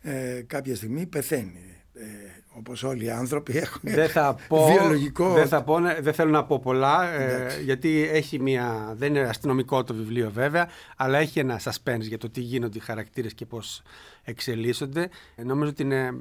[0.00, 1.62] ε, κάποια στιγμή πεθαίνει.
[2.58, 5.32] Ε, όπως όλοι οι άνθρωποι έχουν Δεν θα πω, βιολογικό...
[5.32, 7.62] δεν, θα πω, ναι, δεν θέλω να πω πολλά, ε, Εντάξει.
[7.62, 12.30] γιατί έχει μια, δεν είναι αστυνομικό το βιβλίο βέβαια, αλλά έχει ένα suspense για το
[12.30, 13.82] τι γίνονται οι χαρακτήρες και πώς
[14.24, 15.08] εξελίσσονται.
[15.36, 16.14] Ε, νομίζω ότι είναι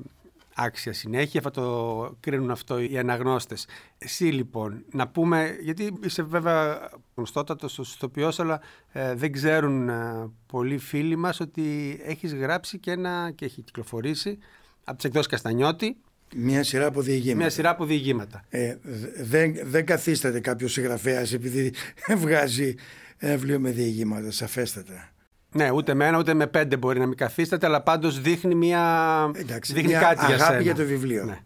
[0.59, 3.67] άξια συνέχεια, θα το κρίνουν αυτό οι αναγνώστες.
[3.97, 10.29] Εσύ λοιπόν, να πούμε, γιατί είσαι βέβαια γνωστότατος ως ηθοποιός, αλλά ε, δεν ξέρουν ε,
[10.45, 14.37] πολλοί φίλοι μας ότι έχεις γράψει και ένα, και έχει κυκλοφορήσει,
[14.83, 15.97] από τις εκδόσεις Καστανιώτη,
[16.35, 17.37] Μια σειρά από διηγήματα.
[17.37, 18.43] μια σειρά από διηγήματα.
[18.49, 21.73] Ε, δε- δεν, δεν καθίσταται κάποιος συγγραφέας επειδή
[22.23, 22.75] βγάζει
[23.17, 25.09] ένα βιβλίο με διηγήματα, σαφέστατα.
[25.51, 29.31] Ναι, ούτε με ένα ούτε με πέντε μπορεί να μην καθίσταται, αλλά πάντως δείχνει, μια...
[29.35, 30.61] Εντάξει, δείχνει μια κάτι για αγάπη σένα.
[30.61, 31.25] για το βιβλίο.
[31.25, 31.37] Ναι.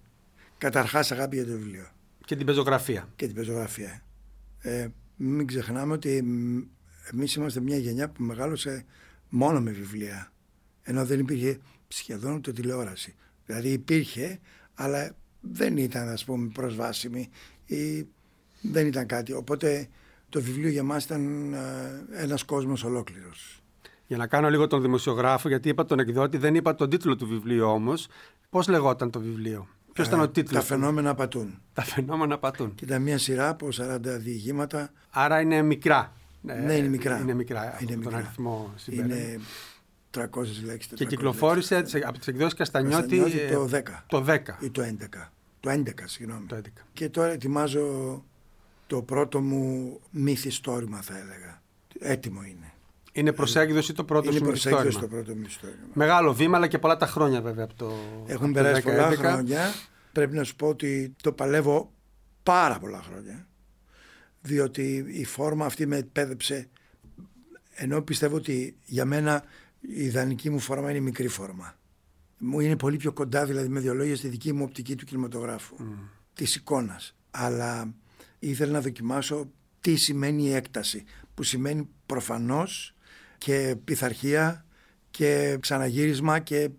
[0.57, 1.87] Καταρχάς αγάπη για το βιβλίο
[2.25, 3.07] Και την πεζογραφία.
[3.15, 4.01] και την πεζογραφία.
[4.59, 6.59] Ε, μην ξεχνάμε ότι μ,
[7.13, 8.85] εμείς είμαστε μια γενιά που μεγάλωσε
[9.29, 10.31] μόνο με βιβλία.
[10.83, 13.15] Ενώ δεν υπήρχε σχεδόν ούτε τηλεόραση.
[13.45, 14.39] Δηλαδή υπήρχε,
[14.83, 17.29] αλλά δεν ήταν ας πούμε προσβάσιμη
[17.65, 18.07] ή
[18.61, 19.33] δεν ήταν κάτι.
[19.33, 19.87] Οπότε
[20.29, 21.59] το βιβλίο για μας ήταν ε,
[22.23, 23.61] ένας κόσμος ολόκληρος.
[24.07, 27.27] Για να κάνω λίγο τον δημοσιογράφο, γιατί είπα τον εκδότη, δεν είπα τον τίτλο του
[27.27, 28.07] βιβλίου όμως.
[28.49, 30.53] Πώς λεγόταν το βιβλίο, Ποιος ήταν Ε, ο τίτλος.
[30.53, 31.61] Τα του; φαινόμενα πατούν.
[31.73, 32.75] Τα φαινόμενα πατούν.
[32.75, 34.91] Και ήταν μια σειρά από 40 διηγήματα.
[35.09, 36.13] Άρα είναι μικρά.
[36.41, 37.19] ναι, είναι μικρά.
[37.19, 38.17] Είναι μικρά Είναι από τον μικρά.
[38.17, 39.15] αριθμό συμπέρασμα.
[39.15, 39.39] Είναι
[40.11, 40.23] 300
[40.65, 40.91] λέξεις.
[40.91, 42.05] 400 Και κυκλοφόρησε λέξεις.
[42.05, 43.81] από τις εκδόσεις Καστανιώτη, Καστανιώτη ε, το 10.
[44.07, 44.39] το 10.
[44.59, 45.29] ή το 11.
[45.59, 46.45] Το 11, συγγνώμη.
[46.45, 46.67] Το 11.
[46.93, 48.23] Και τώρα ετοιμάζω
[48.87, 51.61] το πρώτο μου μυθιστόρημα, θα έλεγα.
[51.99, 52.73] Έτοιμο είναι.
[53.11, 55.09] Είναι προσέγγιση το πρώτο είναι σου προσέγγιση μυθιστόρημα.
[55.09, 55.85] το πρώτο μυθιστόρημα.
[55.93, 57.93] Μεγάλο βήμα, αλλά και πολλά τα χρόνια βέβαια από το.
[58.25, 59.15] Έχουν από το περάσει 10, πολλά 11.
[59.15, 59.73] χρόνια.
[60.11, 61.91] Πρέπει να σου πω ότι το παλεύω
[62.43, 63.47] πάρα πολλά χρόνια.
[64.41, 66.69] Διότι η φόρμα αυτή με εκπαίδεψε.
[67.73, 69.43] Ενώ πιστεύω ότι για μένα
[69.81, 71.75] η ιδανική μου φόρμα είναι η μικρή φόρμα.
[72.37, 75.75] Μου είναι πολύ πιο κοντά, δηλαδή με δύο λόγια, στη δική μου οπτική του κινηματογράφου.
[75.79, 75.83] Mm.
[76.33, 77.15] Της εικόνας.
[77.31, 77.93] Αλλά
[78.39, 81.03] ήθελα να δοκιμάσω τι σημαίνει η έκταση.
[81.33, 82.95] Που σημαίνει προφανώς
[83.37, 84.65] και πειθαρχία
[85.11, 86.69] και ξαναγύρισμα και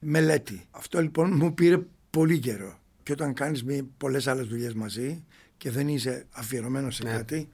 [0.00, 0.66] μελέτη.
[0.70, 1.78] Αυτό λοιπόν μου πήρε
[2.10, 2.78] πολύ καιρό.
[3.02, 3.64] Και όταν κάνεις
[3.96, 5.24] πολλές άλλες δουλειές μαζί
[5.56, 7.10] και δεν είσαι αφιερωμένος σε ναι.
[7.10, 7.48] κάτι,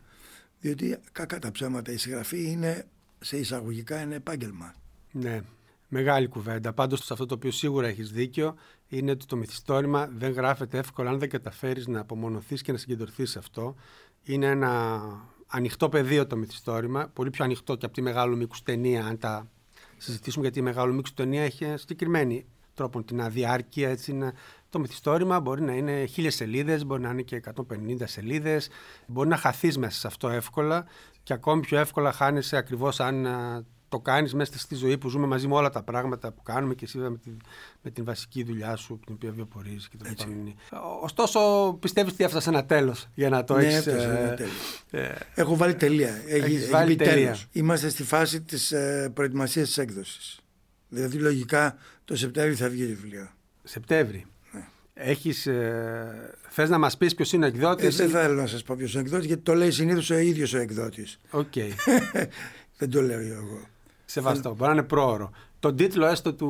[0.60, 2.86] διότι κακά τα ψέματα η συγγραφή είναι
[3.20, 4.74] σε εισαγωγικά είναι επάγγελμα.
[5.12, 5.40] Ναι.
[5.88, 6.72] Μεγάλη κουβέντα.
[6.72, 8.54] Πάντως, σε αυτό το οποίο σίγουρα έχεις δίκιο
[8.88, 13.30] είναι ότι το μυθιστόρημα δεν γράφεται εύκολα αν δεν καταφέρεις να απομονωθείς και να συγκεντρωθείς
[13.30, 13.74] σε αυτό.
[14.22, 15.00] Είναι ένα
[15.46, 19.50] ανοιχτό πεδίο το μυθιστόρημα, πολύ πιο ανοιχτό και από τη μεγάλο μήκους ταινία, αν τα
[19.96, 23.88] συζητήσουμε, γιατί η μεγάλο μήκους ταινία έχει συγκεκριμένη τρόπο την αδιάρκεια.
[23.88, 24.32] Έτσι είναι.
[24.70, 28.68] Το μυθιστόρημα μπορεί να είναι χίλιες σελίδες, μπορεί να είναι και 150 σελίδες.
[29.06, 30.86] Μπορεί να χαθείς μέσα σε αυτό εύκολα
[31.22, 33.26] και ακόμη πιο εύκολα χάνεσαι ακριβώς αν
[33.90, 36.84] το κάνεις μέσα στη ζωή που ζούμε μαζί με όλα τα πράγματα που κάνουμε και
[36.84, 37.30] εσύ με, τη,
[37.82, 40.04] με την βασική δουλειά σου, την οποία βιοπορίζει και το
[41.02, 43.86] Ωστόσο, πιστεύεις ότι έφτασε ένα τέλος για να το ναι, έχεις.
[43.86, 44.36] Ε,
[44.90, 46.22] ε, Έχω βάλει τελεία.
[46.26, 47.36] Έχει βάλει τελεία.
[47.52, 50.40] Είμαστε στη φάση της ε, προετοιμασίας της έκδοσης.
[50.88, 53.28] Δηλαδή, λογικά το Σεπτέμβριο θα βγει το βιβλίο.
[53.62, 54.26] Σεπτέμβρη.
[54.52, 54.64] Ναι.
[54.94, 58.62] Έχεις, ε, θες να μας πεις ποιος είναι ο εκδότης; Ε, δεν θέλω να σας
[58.62, 61.18] πω ποιος είναι ο εκδότης γιατί το λέει συνήθως ο ίδιος ο εκδότης.
[61.30, 61.52] OK.
[61.54, 61.70] Okay.
[62.78, 63.68] δεν το λέω εγώ.
[64.10, 64.48] Σεβαστό.
[64.48, 65.30] Μπορεί να είναι πρόωρο.
[65.58, 66.48] Τον τίτλο έστω του.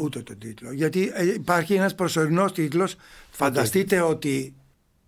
[0.00, 0.72] Ούτε τον τίτλο.
[0.72, 2.96] Γιατί ε, υπάρχει ένας προσωρινός τίτλος.
[3.30, 4.54] Φανταστείτε ότι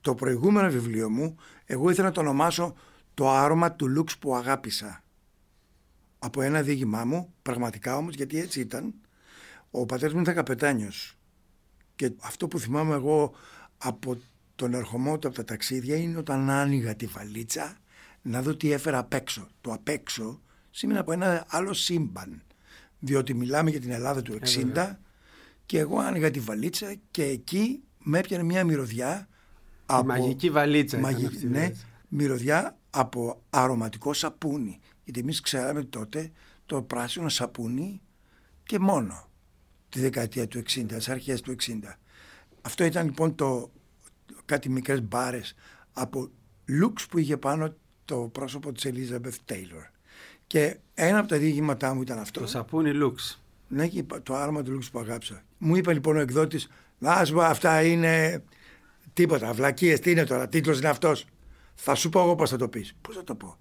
[0.00, 1.36] το προηγούμενο βιβλίο μου,
[1.66, 2.74] εγώ ήθελα να το ονομάσω
[3.14, 5.02] Το άρωμα του Lux που αγάπησα.
[6.18, 8.94] Από ένα διήγημά μου, πραγματικά όμως, γιατί έτσι ήταν,
[9.70, 11.16] ο πατέρας μου ήταν καπετάνιος.
[11.96, 13.32] Και αυτό που θυμάμαι εγώ
[13.78, 14.20] από
[14.54, 17.76] τον ερχομό του από τα ταξίδια είναι όταν άνοιγα τη βαλίτσα
[18.22, 19.48] να δω τι έφερα απ' έξω.
[19.60, 22.42] Το απ' έξω σήμερα από ένα άλλο σύμπαν.
[22.98, 24.38] Διότι μιλάμε για την Ελλάδα του
[24.74, 24.96] 60
[25.66, 29.28] και εγώ άνοιγα τη βαλίτσα και εκεί με έπιανε μια μυρωδιά.
[29.86, 30.06] Από...
[30.06, 30.98] Μαγική βαλίτσα.
[30.98, 31.72] Μαγική, ναι,
[32.08, 34.80] μυρωδιά από αρωματικό σαπούνι.
[35.04, 36.30] Γιατί εμείς ξέραμε τότε
[36.66, 38.00] το πράσινο σαπούνι
[38.62, 39.28] και μόνο
[39.88, 41.78] τη δεκαετία του 60, τις αρχές του 60.
[42.62, 43.70] Αυτό ήταν λοιπόν το
[44.44, 45.54] κάτι μικρές μπάρες
[45.92, 46.30] από
[46.64, 49.99] λουξ που είχε πάνω το πρόσωπο της Elizabeth Taylor.
[50.50, 52.40] Και ένα από τα διηγήματά μου ήταν αυτό.
[52.40, 53.42] Το σαπούνι Λουξ.
[53.68, 55.42] Ναι, και το άρωμα του Λουξ που αγάψα.
[55.58, 58.44] Μου είπε λοιπόν ο εκδότης, Να σου πω, αυτά είναι
[59.12, 59.52] τίποτα.
[59.52, 61.24] Βλακίες, τι είναι τώρα, τίτλος είναι αυτός.
[61.74, 62.94] Θα σου πω εγώ πώς θα το πεις.
[63.00, 63.56] Πώς θα το πω.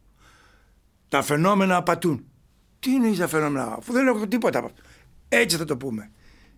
[1.08, 2.26] Τα φαινόμενα απατούν.
[2.80, 4.82] Τι είναι τα φαινόμενα, αφού δεν έχω τίποτα από αυτό.
[5.30, 6.12] Έτσι θα το πούμε.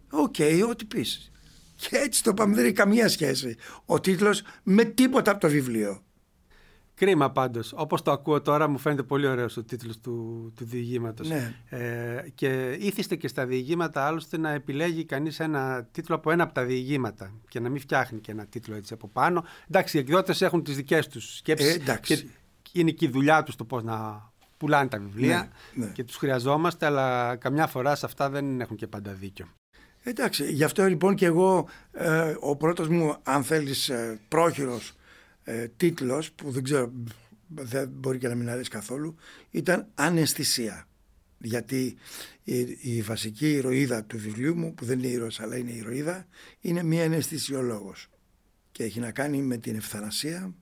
[0.09, 1.31] OK, okay, ό,τι πεις.
[1.75, 3.55] Και έτσι το πάμε, δεν έχει καμία σχέση.
[3.85, 6.03] Ο τίτλος με τίποτα από το βιβλίο.
[7.01, 7.73] Κρίμα πάντως.
[7.75, 11.29] Όπως το ακούω τώρα μου φαίνεται πολύ ωραίος ο τίτλος του, του διηγήματος.
[11.29, 11.53] Ναι.
[11.69, 16.53] Ε, και είθισται και στα διηγήματα άλλωστε να επιλέγει κανείς ένα τίτλο από ένα από
[16.53, 19.43] τα διηγήματα και να μην φτιάχνει και ένα τίτλο έτσι από πάνω.
[19.69, 22.25] Εντάξει, οι εκδότες έχουν τις δικές τους σκέψεις ε, και
[22.71, 25.91] είναι και η δουλειά τους το πώς να πουλάνε τα βιβλία ναι, ναι.
[25.91, 29.47] και τους χρειαζόμαστε αλλά καμιά φορά σε αυτά δεν έχουν και πάντα δίκιο.
[30.03, 34.95] Εντάξει, γι' αυτό λοιπόν και εγώ ε, ο πρώτος μου αν θέλεις ε, πρόχειρος
[35.51, 36.91] ε, τίτλος που δεν ξέρω
[37.55, 39.15] δεν μπορεί και να μην αρέσει καθόλου
[39.51, 40.87] ήταν αναισθησία
[41.37, 41.95] γιατί
[42.43, 46.27] η, η βασική ηρωίδα του βιβλίου μου που δεν είναι ήρωας αλλά είναι ηρωίδα
[46.61, 48.09] είναι μια αναισθησιολόγος.
[48.71, 50.53] Και έχει να κάνει με την ευθανασία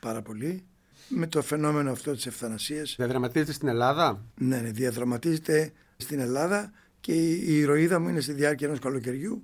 [0.00, 0.64] πάρα πολύ
[1.08, 2.94] με το φαινόμενο αυτό της ευθανασίας.
[2.96, 8.66] Διαδραματίζεται στην Ελλάδα; Ναι, ναι διαδραματίζεται στην Ελλάδα και η ηρωίδα μου είναι στη διάρκεια
[8.66, 9.42] ενός καλοκαιριού.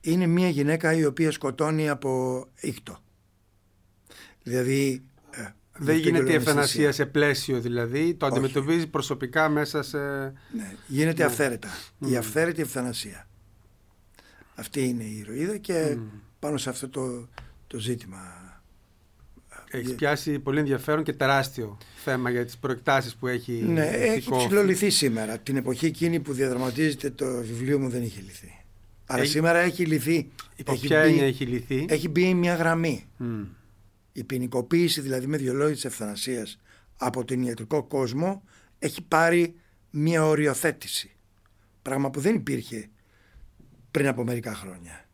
[0.00, 3.02] Είναι μια γυναίκα η οποία σκοτώνει από ήχτο
[4.48, 5.02] Δηλαδή.
[5.30, 5.46] Ε,
[5.78, 9.98] δεν γίνεται η ευθανασία σε πλαίσιο δηλαδή, το αντιμετωπίζει προσωπικά μέσα σε...
[9.98, 11.28] Ναι, γίνεται ναι.
[11.28, 11.68] αυθαίρετα.
[11.98, 13.28] Η αυθαίρετη ευθανασία.
[14.54, 15.96] Αυτή είναι η ηρωίδα και
[16.38, 17.28] πάνω σε αυτό το,
[17.66, 18.18] το ζήτημα.
[19.70, 24.90] Έχεις πιάσει πολύ ενδιαφέρον και τεράστιο θέμα για τις προεκτάσεις που έχει Ναι, έχει ψηλοληθεί
[24.90, 25.38] σήμερα.
[25.38, 28.58] Την εποχή εκείνη που διαδραματίζεται το βιβλίο μου δεν είχε λυθεί.
[29.06, 30.30] Αλλά σήμερα έχει λυθεί.
[30.56, 33.04] Υπό ποια έχει λυθεί; Έχει μπει μια γραμμή.
[34.18, 36.60] Η ποινικοποίηση δηλαδή με δύο λόγια της ευθανασίας
[36.96, 38.42] από τον ιατρικό κόσμο
[38.78, 39.54] έχει πάρει
[39.90, 41.16] μια οριοθέτηση.
[41.82, 42.88] Πράγμα που δεν υπήρχε
[43.90, 45.08] πριν από μερικά χρόνια.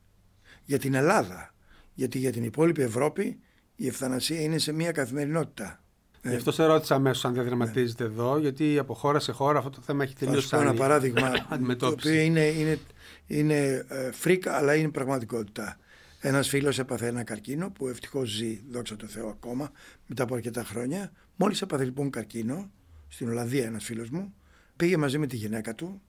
[0.64, 1.54] Για την Ελλάδα,
[1.94, 3.38] γιατί για την υπόλοιπη Ευρώπη
[3.76, 5.82] η ευθανασία είναι σε μια καθημερινότητα.
[6.22, 8.10] Γι' αυτό σε ρώτησα αμέσως αν διαδραματίζεται ναι.
[8.10, 11.32] εδώ, γιατί από χώρα σε χώρα αυτό το θέμα έχει τελείως Θα ένα παράδειγμα,
[11.78, 12.78] το οποίο είναι, είναι,
[13.26, 15.78] είναι ε, φρίκα, αλλά είναι πραγματικότητα.
[16.26, 19.72] Ένας φίλος έπαθε ένα καρκίνο που ευτυχώς ζει, δόξα τω Θεώ, ακόμα
[20.06, 21.12] μετά από αρκετά χρόνια.
[21.36, 22.70] Μόλις έπαθε λοιπόν καρκίνο,
[23.08, 24.34] στην Ολλανδία ένας φίλος μου,
[24.76, 26.02] πήγε μαζί με τη γυναίκα του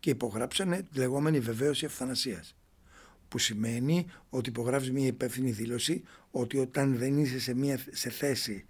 [0.00, 2.56] και υπογράψανε τη λεγόμενη βεβαίωση ευθανασίας.
[3.28, 8.66] Που σημαίνει ότι υπογράφεις μια υπεύθυνη δήλωση ότι όταν δεν είσαι σε, μια, σε θέση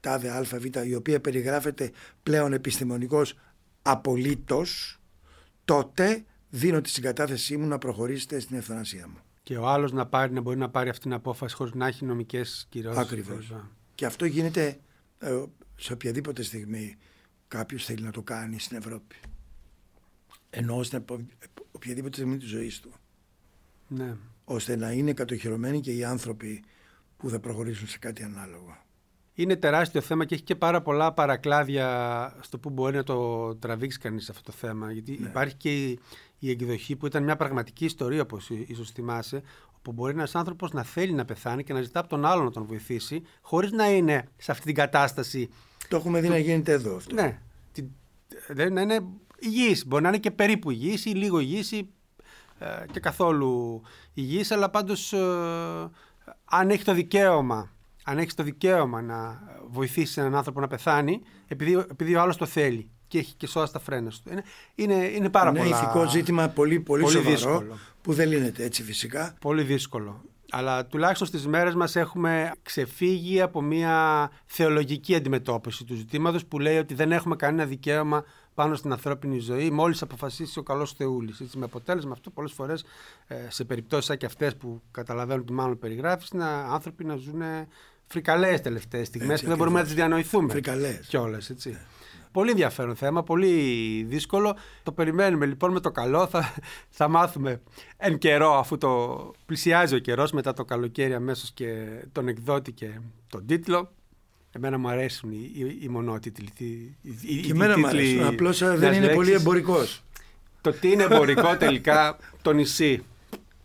[0.00, 1.90] τάδε ΑΒ η οποία περιγράφεται
[2.22, 3.38] πλέον επιστημονικώς
[3.82, 5.00] απολύτως
[5.64, 9.18] τότε δίνω τη συγκατάθεσή μου να προχωρήσετε στην ευθανασία μου.
[9.42, 12.04] Και ο άλλος να, πάρει, να μπορεί να πάρει αυτή την απόφαση χωρίς να έχει
[12.04, 13.02] νομικές κυρώσεις.
[13.02, 13.54] Ακριβώς.
[13.94, 14.80] Και αυτό γίνεται
[15.18, 15.42] ε,
[15.76, 16.96] σε οποιαδήποτε στιγμή
[17.48, 19.16] κάποιος θέλει να το κάνει στην Ευρώπη.
[20.50, 21.04] Ενώ στην
[21.72, 22.92] οποιαδήποτε στιγμή της ζωής του.
[23.88, 24.16] Ναι.
[24.44, 26.64] Ώστε να είναι κατοχυρωμένοι και οι άνθρωποι
[27.16, 28.76] που θα προχωρήσουν σε κάτι ανάλογο.
[29.34, 33.98] Είναι τεράστιο θέμα και έχει και πάρα πολλά παρακλάδια στο που μπορεί να το τραβήξει
[33.98, 34.92] κανείς αυτό το θέμα.
[34.92, 35.28] Γιατί ναι.
[35.28, 35.98] υπάρχει και η,
[36.42, 39.42] η εκδοχή που ήταν μια πραγματική ιστορία, όπως ίσως θυμάσαι,
[39.76, 42.50] όπου μπορεί ένας άνθρωπος να θέλει να πεθάνει και να ζητά από τον άλλον να
[42.50, 45.48] τον βοηθήσει, χωρίς να είναι σε αυτή την κατάσταση.
[45.88, 47.14] Το έχουμε δει να γίνεται εδώ αυτό.
[47.14, 47.38] Ναι.
[48.48, 49.00] Δεν να είναι
[49.38, 49.86] υγιής.
[49.86, 51.90] Μπορεί να είναι και περίπου υγιής ή λίγο υγιής ή
[52.58, 53.82] ε, και καθόλου
[54.14, 55.18] υγιής, αλλά πάντως ε,
[56.44, 57.70] αν έχει το δικαίωμα.
[58.04, 62.46] Αν έχεις το δικαίωμα να βοηθήσεις έναν άνθρωπο να πεθάνει, επειδή, επειδή ο άλλος το
[62.46, 64.30] θέλει και έχει και σώα στα φρένα του.
[64.30, 64.44] Είναι,
[64.74, 65.76] είναι, είναι πάρα είναι πολλά.
[65.76, 67.78] Είναι ηθικό ζήτημα πολύ, πολύ, πολύ σοβαρό δύσκολο.
[68.02, 69.36] που δεν λύνεται έτσι φυσικά.
[69.40, 70.22] Πολύ δύσκολο.
[70.50, 76.78] Αλλά τουλάχιστον στις μέρες μας έχουμε ξεφύγει από μια θεολογική αντιμετώπιση του ζητήματος που λέει
[76.78, 81.40] ότι δεν έχουμε κανένα δικαίωμα πάνω στην ανθρώπινη ζωή μόλις αποφασίσει ο καλός Θεούλης.
[81.40, 82.84] Έτσι, με αποτέλεσμα αυτό πολλές φορές
[83.26, 87.42] ε, σε περιπτώσεις σαν και αυτές που καταλαβαίνουν τι μάλλον περιγράφεις να άνθρωποι να ζουν
[88.06, 90.52] φρικαλές τελευταίες στιγμές που δεν μπορούμε να τις διανοηθούμε.
[90.52, 91.06] Φρικαλές.
[91.06, 91.70] Κιόλας, έτσι.
[91.70, 91.80] Ναι.
[92.32, 93.52] Πολύ ενδιαφέρον θέμα, πολύ
[94.08, 94.56] δύσκολο.
[94.82, 96.26] Το περιμένουμε λοιπόν με το καλό.
[96.26, 96.54] Θα,
[96.88, 97.60] θα μάθουμε
[97.96, 102.90] εν καιρό, αφού το πλησιάζει ο καιρός, μετά το καλοκαίρι αμέσως και τον εκδότη και
[103.28, 103.92] τον τίτλο.
[104.52, 106.48] Εμένα μου αρέσουν οι, οι, οι μονότιτλοι.
[107.22, 108.26] Οι, και εμένα μου αρέσουν.
[108.26, 110.02] Απλώς δεν είναι πολύ εμπορικός.
[110.60, 113.04] Το τι είναι εμπορικό τελικά το νησί.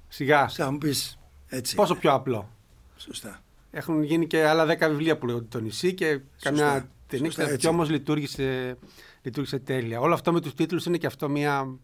[0.07, 0.47] Σιγά.
[0.47, 1.75] Θα μου πεις έτσι.
[1.75, 2.49] Πόσο πιο απλό.
[2.97, 3.41] Σωστά.
[3.71, 7.67] Έχουν γίνει και άλλα δέκα βιβλία που λέγονται το νησί και καμιά την ήξερα και
[7.67, 8.77] όμως λειτουργήσε,
[9.21, 9.99] λειτουργήσε τέλεια.
[9.99, 11.79] Όλο αυτό με τους τίτλους είναι και αυτό μια, μια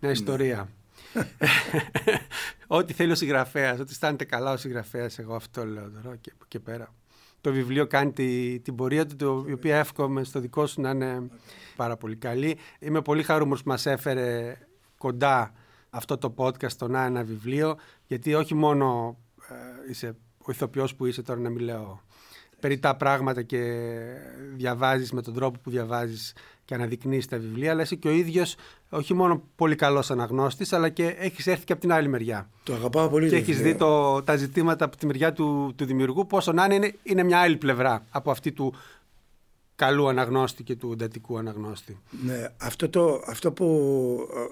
[0.00, 0.10] ναι.
[0.10, 0.68] ιστορία.
[2.66, 6.60] ό,τι θέλει ο συγγραφέας, ό,τι αισθάνεται καλά ο συγγραφέας, εγώ αυτό λέω τώρα και, και
[6.60, 6.94] πέρα.
[7.40, 10.90] Το βιβλίο κάνει τη, την πορεία του, το, η οποία εύχομαι στο δικό σου να
[10.90, 11.28] είναι
[11.76, 12.58] πάρα πολύ καλή.
[12.78, 14.56] Είμαι πολύ χαρούμενος που μας έφερε
[14.98, 15.52] κοντά
[15.90, 19.18] αυτό το podcast στο να ένα βιβλίο, γιατί όχι μόνο
[19.48, 22.03] ε, είσαι ο ηθοποιός που είσαι τώρα να μην λέω
[22.64, 23.90] περιτά πράγματα και
[24.54, 26.32] διαβάζεις με τον τρόπο που διαβάζεις
[26.64, 28.56] και αναδεικνύεις τα βιβλία, αλλά είσαι και ο ίδιος
[28.88, 32.48] όχι μόνο πολύ καλός αναγνώστης, αλλά και έχεις έρθει και από την άλλη μεριά.
[32.62, 33.28] Το αγαπάω πολύ.
[33.28, 36.94] Και έχεις δει το, τα ζητήματα από τη μεριά του, του δημιουργού, πόσο να είναι,
[37.02, 38.74] είναι μια άλλη πλευρά από αυτή του
[39.74, 41.98] καλού αναγνώστη και του εντατικού αναγνώστη.
[42.24, 43.68] Ναι, αυτό, το, αυτό που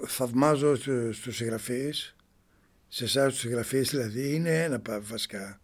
[0.03, 0.75] ε, θαυμάζω
[1.11, 2.15] στους συγγραφείς,
[2.87, 5.61] σε εσάς τους συγγραφείς δηλαδή, είναι ένα βασικά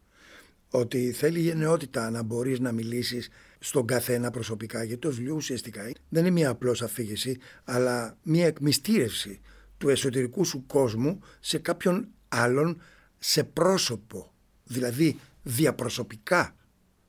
[0.69, 3.29] ότι θέλει γενναιότητα να μπορείς να μιλήσεις
[3.59, 9.39] στον καθένα προσωπικά γιατί το βιβλίο ουσιαστικά δεν είναι μια απλώς αφήγηση αλλά μια εκμυστήρευση
[9.77, 12.81] του εσωτερικού σου κόσμου σε κάποιον άλλον
[13.17, 14.33] σε πρόσωπο.
[14.63, 16.55] Δηλαδή διαπροσωπικά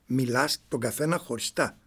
[0.06, 1.78] μιλάς τον καθένα χωριστά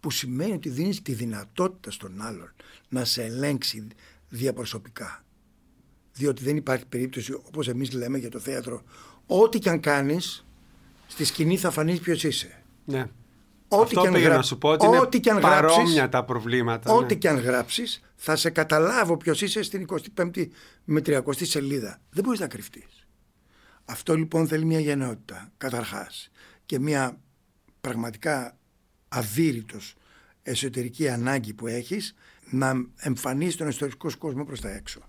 [0.00, 2.52] που σημαίνει ότι δίνεις τη δυνατότητα στον άλλον
[2.88, 3.86] να σε ελέγξει
[4.28, 5.24] διαπροσωπικά.
[6.12, 8.82] Διότι δεν υπάρχει περίπτωση όπως εμείς λέμε για το θέατρο
[9.26, 10.46] ό,τι και αν κάνεις
[11.08, 12.62] στη σκηνή θα φανείς ποιος είσαι.
[12.84, 13.06] Ναι.
[13.68, 14.36] Ό,τι Αυτό και αν γρα...
[14.36, 16.92] να σου πω ότι ό,τι είναι παρόμοια γράψεις, τα προβλήματα.
[16.92, 17.20] Ό,τι ναι.
[17.20, 20.48] και αν γράψεις θα σε καταλάβω ποιος είσαι στην 25η
[20.84, 22.00] με 30η σελίδα.
[22.10, 23.06] Δεν μπορείς να κρυφτείς.
[23.84, 26.30] Αυτό λοιπόν θέλει μια γενναιότητα καταρχάς
[26.66, 27.20] και μια
[27.80, 28.56] πραγματικά
[29.08, 29.94] αδύρυτος
[30.42, 32.14] εσωτερική ανάγκη που έχεις
[32.50, 35.00] να εμφανίσεις τον εσωτερικό κόσμο προς τα έξω.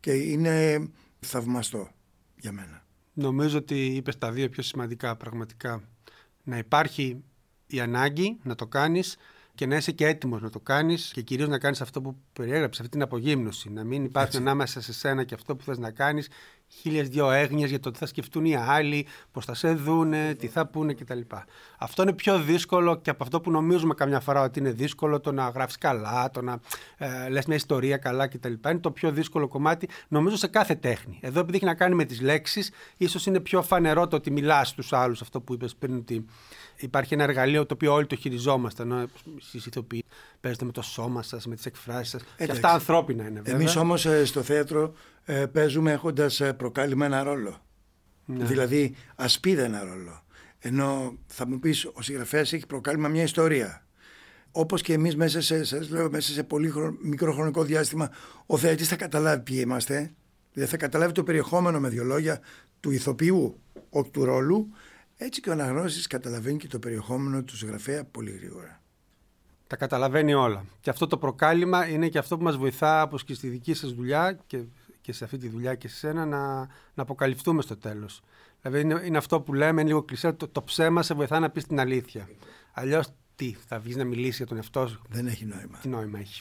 [0.00, 0.86] Και είναι
[1.20, 1.90] θαυμαστό
[2.36, 2.86] για μένα.
[3.20, 5.82] Νομίζω ότι είπες τα δύο πιο σημαντικά πραγματικά.
[6.42, 7.24] Να υπάρχει
[7.66, 9.16] η ανάγκη να το κάνεις
[9.54, 12.80] και να είσαι και έτοιμος να το κάνεις και κυρίως να κάνεις αυτό που περιέγραψες,
[12.80, 13.70] αυτή την απογύμνωση.
[13.70, 14.40] Να μην υπάρχει Έτσι.
[14.40, 16.28] ανάμεσα σε σένα και αυτό που θες να κάνεις
[16.68, 20.46] χίλιες δυο έγνοιες για το τι θα σκεφτούν οι άλλοι, πώς θα σε δούνε, τι
[20.46, 21.20] θα πούνε κτλ.
[21.78, 25.32] Αυτό είναι πιο δύσκολο και από αυτό που νομίζουμε καμιά φορά ότι είναι δύσκολο το
[25.32, 26.60] να γράφεις καλά, το να
[26.96, 28.52] ε, λες μια ιστορία καλά κτλ.
[28.68, 31.18] Είναι το πιο δύσκολο κομμάτι, νομίζω, σε κάθε τέχνη.
[31.22, 34.68] Εδώ, επειδή έχει να κάνει με τις λέξεις, ίσως είναι πιο φανερό το ότι μιλάς
[34.68, 36.24] στους άλλους, αυτό που είπες πριν, ότι
[36.76, 38.82] υπάρχει ένα εργαλείο το οποίο όλοι το χειριζόμαστε.
[38.82, 39.06] Ενώ
[39.38, 40.04] εσείς ηθοποιοί
[40.40, 42.22] παίζετε με το σώμα σας, με τις εκφράσεις σας.
[42.36, 43.54] Και αυτά ανθρώπινα είναι βέβαια.
[43.54, 44.92] Εμείς όμως ε, στο θέατρο
[45.30, 47.62] ε, παίζουμε έχοντας ε, προκάλημα ένα ρόλο.
[48.24, 48.44] Ναι.
[48.44, 50.22] Δηλαδή ασπίδα ένα ρόλο.
[50.58, 53.86] Ενώ θα μου πεις ο συγγραφέας έχει προκάλημα μια ιστορία.
[54.50, 56.72] Όπως και εμείς μέσα σε, σας λέω, μέσα σε πολύ
[57.02, 58.10] μικρό χρονικό διάστημα
[58.46, 60.14] ο θεατής θα καταλάβει ποιοι είμαστε.
[60.52, 62.40] Δηλαδή θα καταλάβει το περιεχόμενο με δύο λόγια
[62.80, 63.60] του ηθοποιού,
[63.90, 64.68] όχι του ρόλου.
[65.16, 68.82] Έτσι και ο αναγνώστης καταλαβαίνει και το περιεχόμενο του συγγραφέα πολύ γρήγορα.
[69.66, 70.64] Τα καταλαβαίνει όλα.
[70.80, 73.92] Και αυτό το προκάλημα είναι και αυτό που μας βοηθά όπως και στη δική σας
[73.92, 74.58] δουλειά και,
[75.08, 76.56] και σε αυτή τη δουλειά και σε σένα να,
[76.94, 78.22] να αποκαλυφθούμε στο τέλος.
[78.62, 81.50] Δηλαδή είναι, είναι αυτό που λέμε, είναι λίγο κλεισέ, το, το ψέμα σε βοηθά να
[81.50, 82.28] πεις την αλήθεια.
[82.72, 85.78] Αλλιώς τι, θα βγεις να μιλήσεις για τον εαυτό σου; Δεν έχει νόημα.
[85.78, 86.40] Τι νόημα έχει;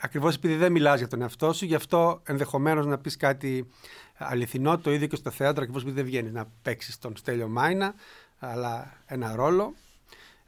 [0.00, 3.68] Ακριβώς επειδή δεν μιλάς για τον εαυτό σου, γι' αυτό ενδεχομένως να πεις κάτι
[4.16, 4.78] αληθινό.
[4.78, 7.94] Το ίδιο και στο θέατρο, ακριβώς επειδή δεν βγαίνει να παίξεις τον Στέλιο Μάινα,
[8.38, 9.74] αλλά ένα ρόλο.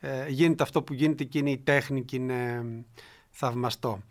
[0.01, 2.65] Ε, γίνεται αυτό που γίνεται εκείνη η τέχνη και είναι
[3.31, 4.03] θαυμαστό.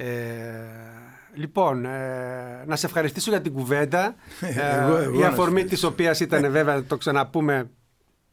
[0.00, 4.14] Ε, λοιπόν, ε, να σε ευχαριστήσω για την κουβέντα.
[4.40, 7.70] Ε, η αφορμή της οποίας ήταν βέβαια, να το ξαναπούμε,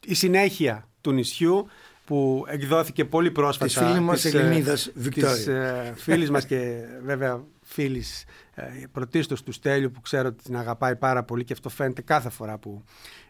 [0.06, 1.68] η συνέχεια του νησιού
[2.06, 3.66] που εκδόθηκε πολύ πρόσφατα.
[3.66, 5.36] Της φίλης μας της, Ελληνίδας Βικτόρια.
[5.36, 10.58] Της ε, φίλης μας και βέβαια φίλης ε, πρωτίστως του Στέλιου που ξέρω ότι την
[10.58, 12.84] αγαπάει πάρα πολύ και αυτό φαίνεται κάθε φορά που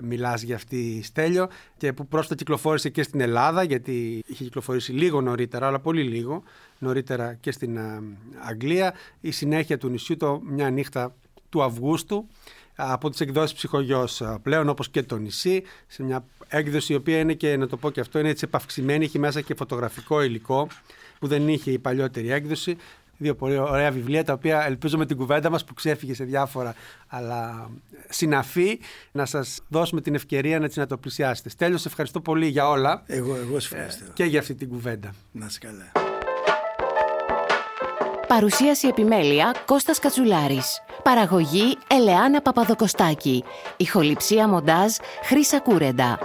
[0.04, 5.22] μιλάς για αυτή Στέλιο και που πρόσφατα κυκλοφόρησε και στην Ελλάδα γιατί είχε κυκλοφορήσει λίγο
[5.22, 6.44] νωρίτερα αλλά πολύ λίγο
[6.80, 8.02] νωρίτερα και στην ε,
[8.48, 8.94] Αγγλία.
[9.22, 11.16] Η συνέχεια του νησιού το μια νύχτα
[11.50, 12.28] του Αυγούστου
[12.76, 17.20] από τις εκδόσεις ψυχογιός ε, πλέον όπως και το νησί σε μια έκδοση η οποία
[17.20, 20.68] είναι και να το πω και αυτό είναι έτσι επαυξημένη έχει μέσα και φωτογραφικό υλικό
[21.20, 22.78] που δεν είχε η παλιότερη έκδοση
[23.18, 26.76] δύο πολύ ωραία βιβλία τα οποία ελπίζω με την κουβέντα μας που ξέφυγε σε διάφορα
[27.08, 27.70] αλλά
[28.10, 28.80] συναφή
[29.12, 31.50] να σας δώσουμε την ευκαιρία να, να το πλησιάσετε.
[31.50, 33.04] Στέλιος, σε ευχαριστώ πολύ για όλα.
[33.06, 34.04] Εγώ, εγώ σε ευχαριστώ.
[34.14, 35.14] και για αυτή την κουβέντα.
[35.32, 35.92] Να είσαι καλά.
[38.28, 40.82] Παρουσίαση επιμέλεια Κώστας Κατσουλάρης.
[41.04, 43.44] Παραγωγή Ελεάνα Παπαδοκοστάκη.
[43.78, 44.92] Ηχοληψία μοντάζ
[45.24, 46.20] Χρύσα Κούρεντα.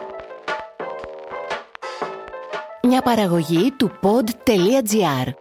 [2.83, 5.33] Μια παραγωγή του pod.gr.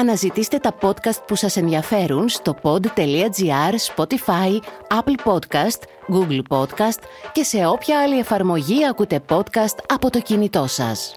[0.00, 5.80] Αναζητήστε τα podcast που σας ενδιαφέρουν στο pod.gr, Spotify, Apple Podcast,
[6.12, 6.98] Google Podcast
[7.32, 11.14] και σε όποια άλλη εφαρμογή ακούτε podcast από το κινητό σας.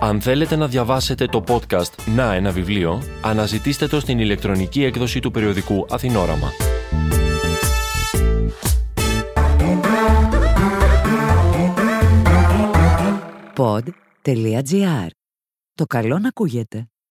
[0.00, 5.30] Αν θέλετε να διαβάσετε το podcast «Να ένα βιβλίο», αναζητήστε το στην ηλεκτρονική έκδοση του
[5.30, 6.50] περιοδικού Αθηνόραμα.
[13.56, 15.06] Pod.gr.
[15.74, 16.86] Το καλό να ακούγεται.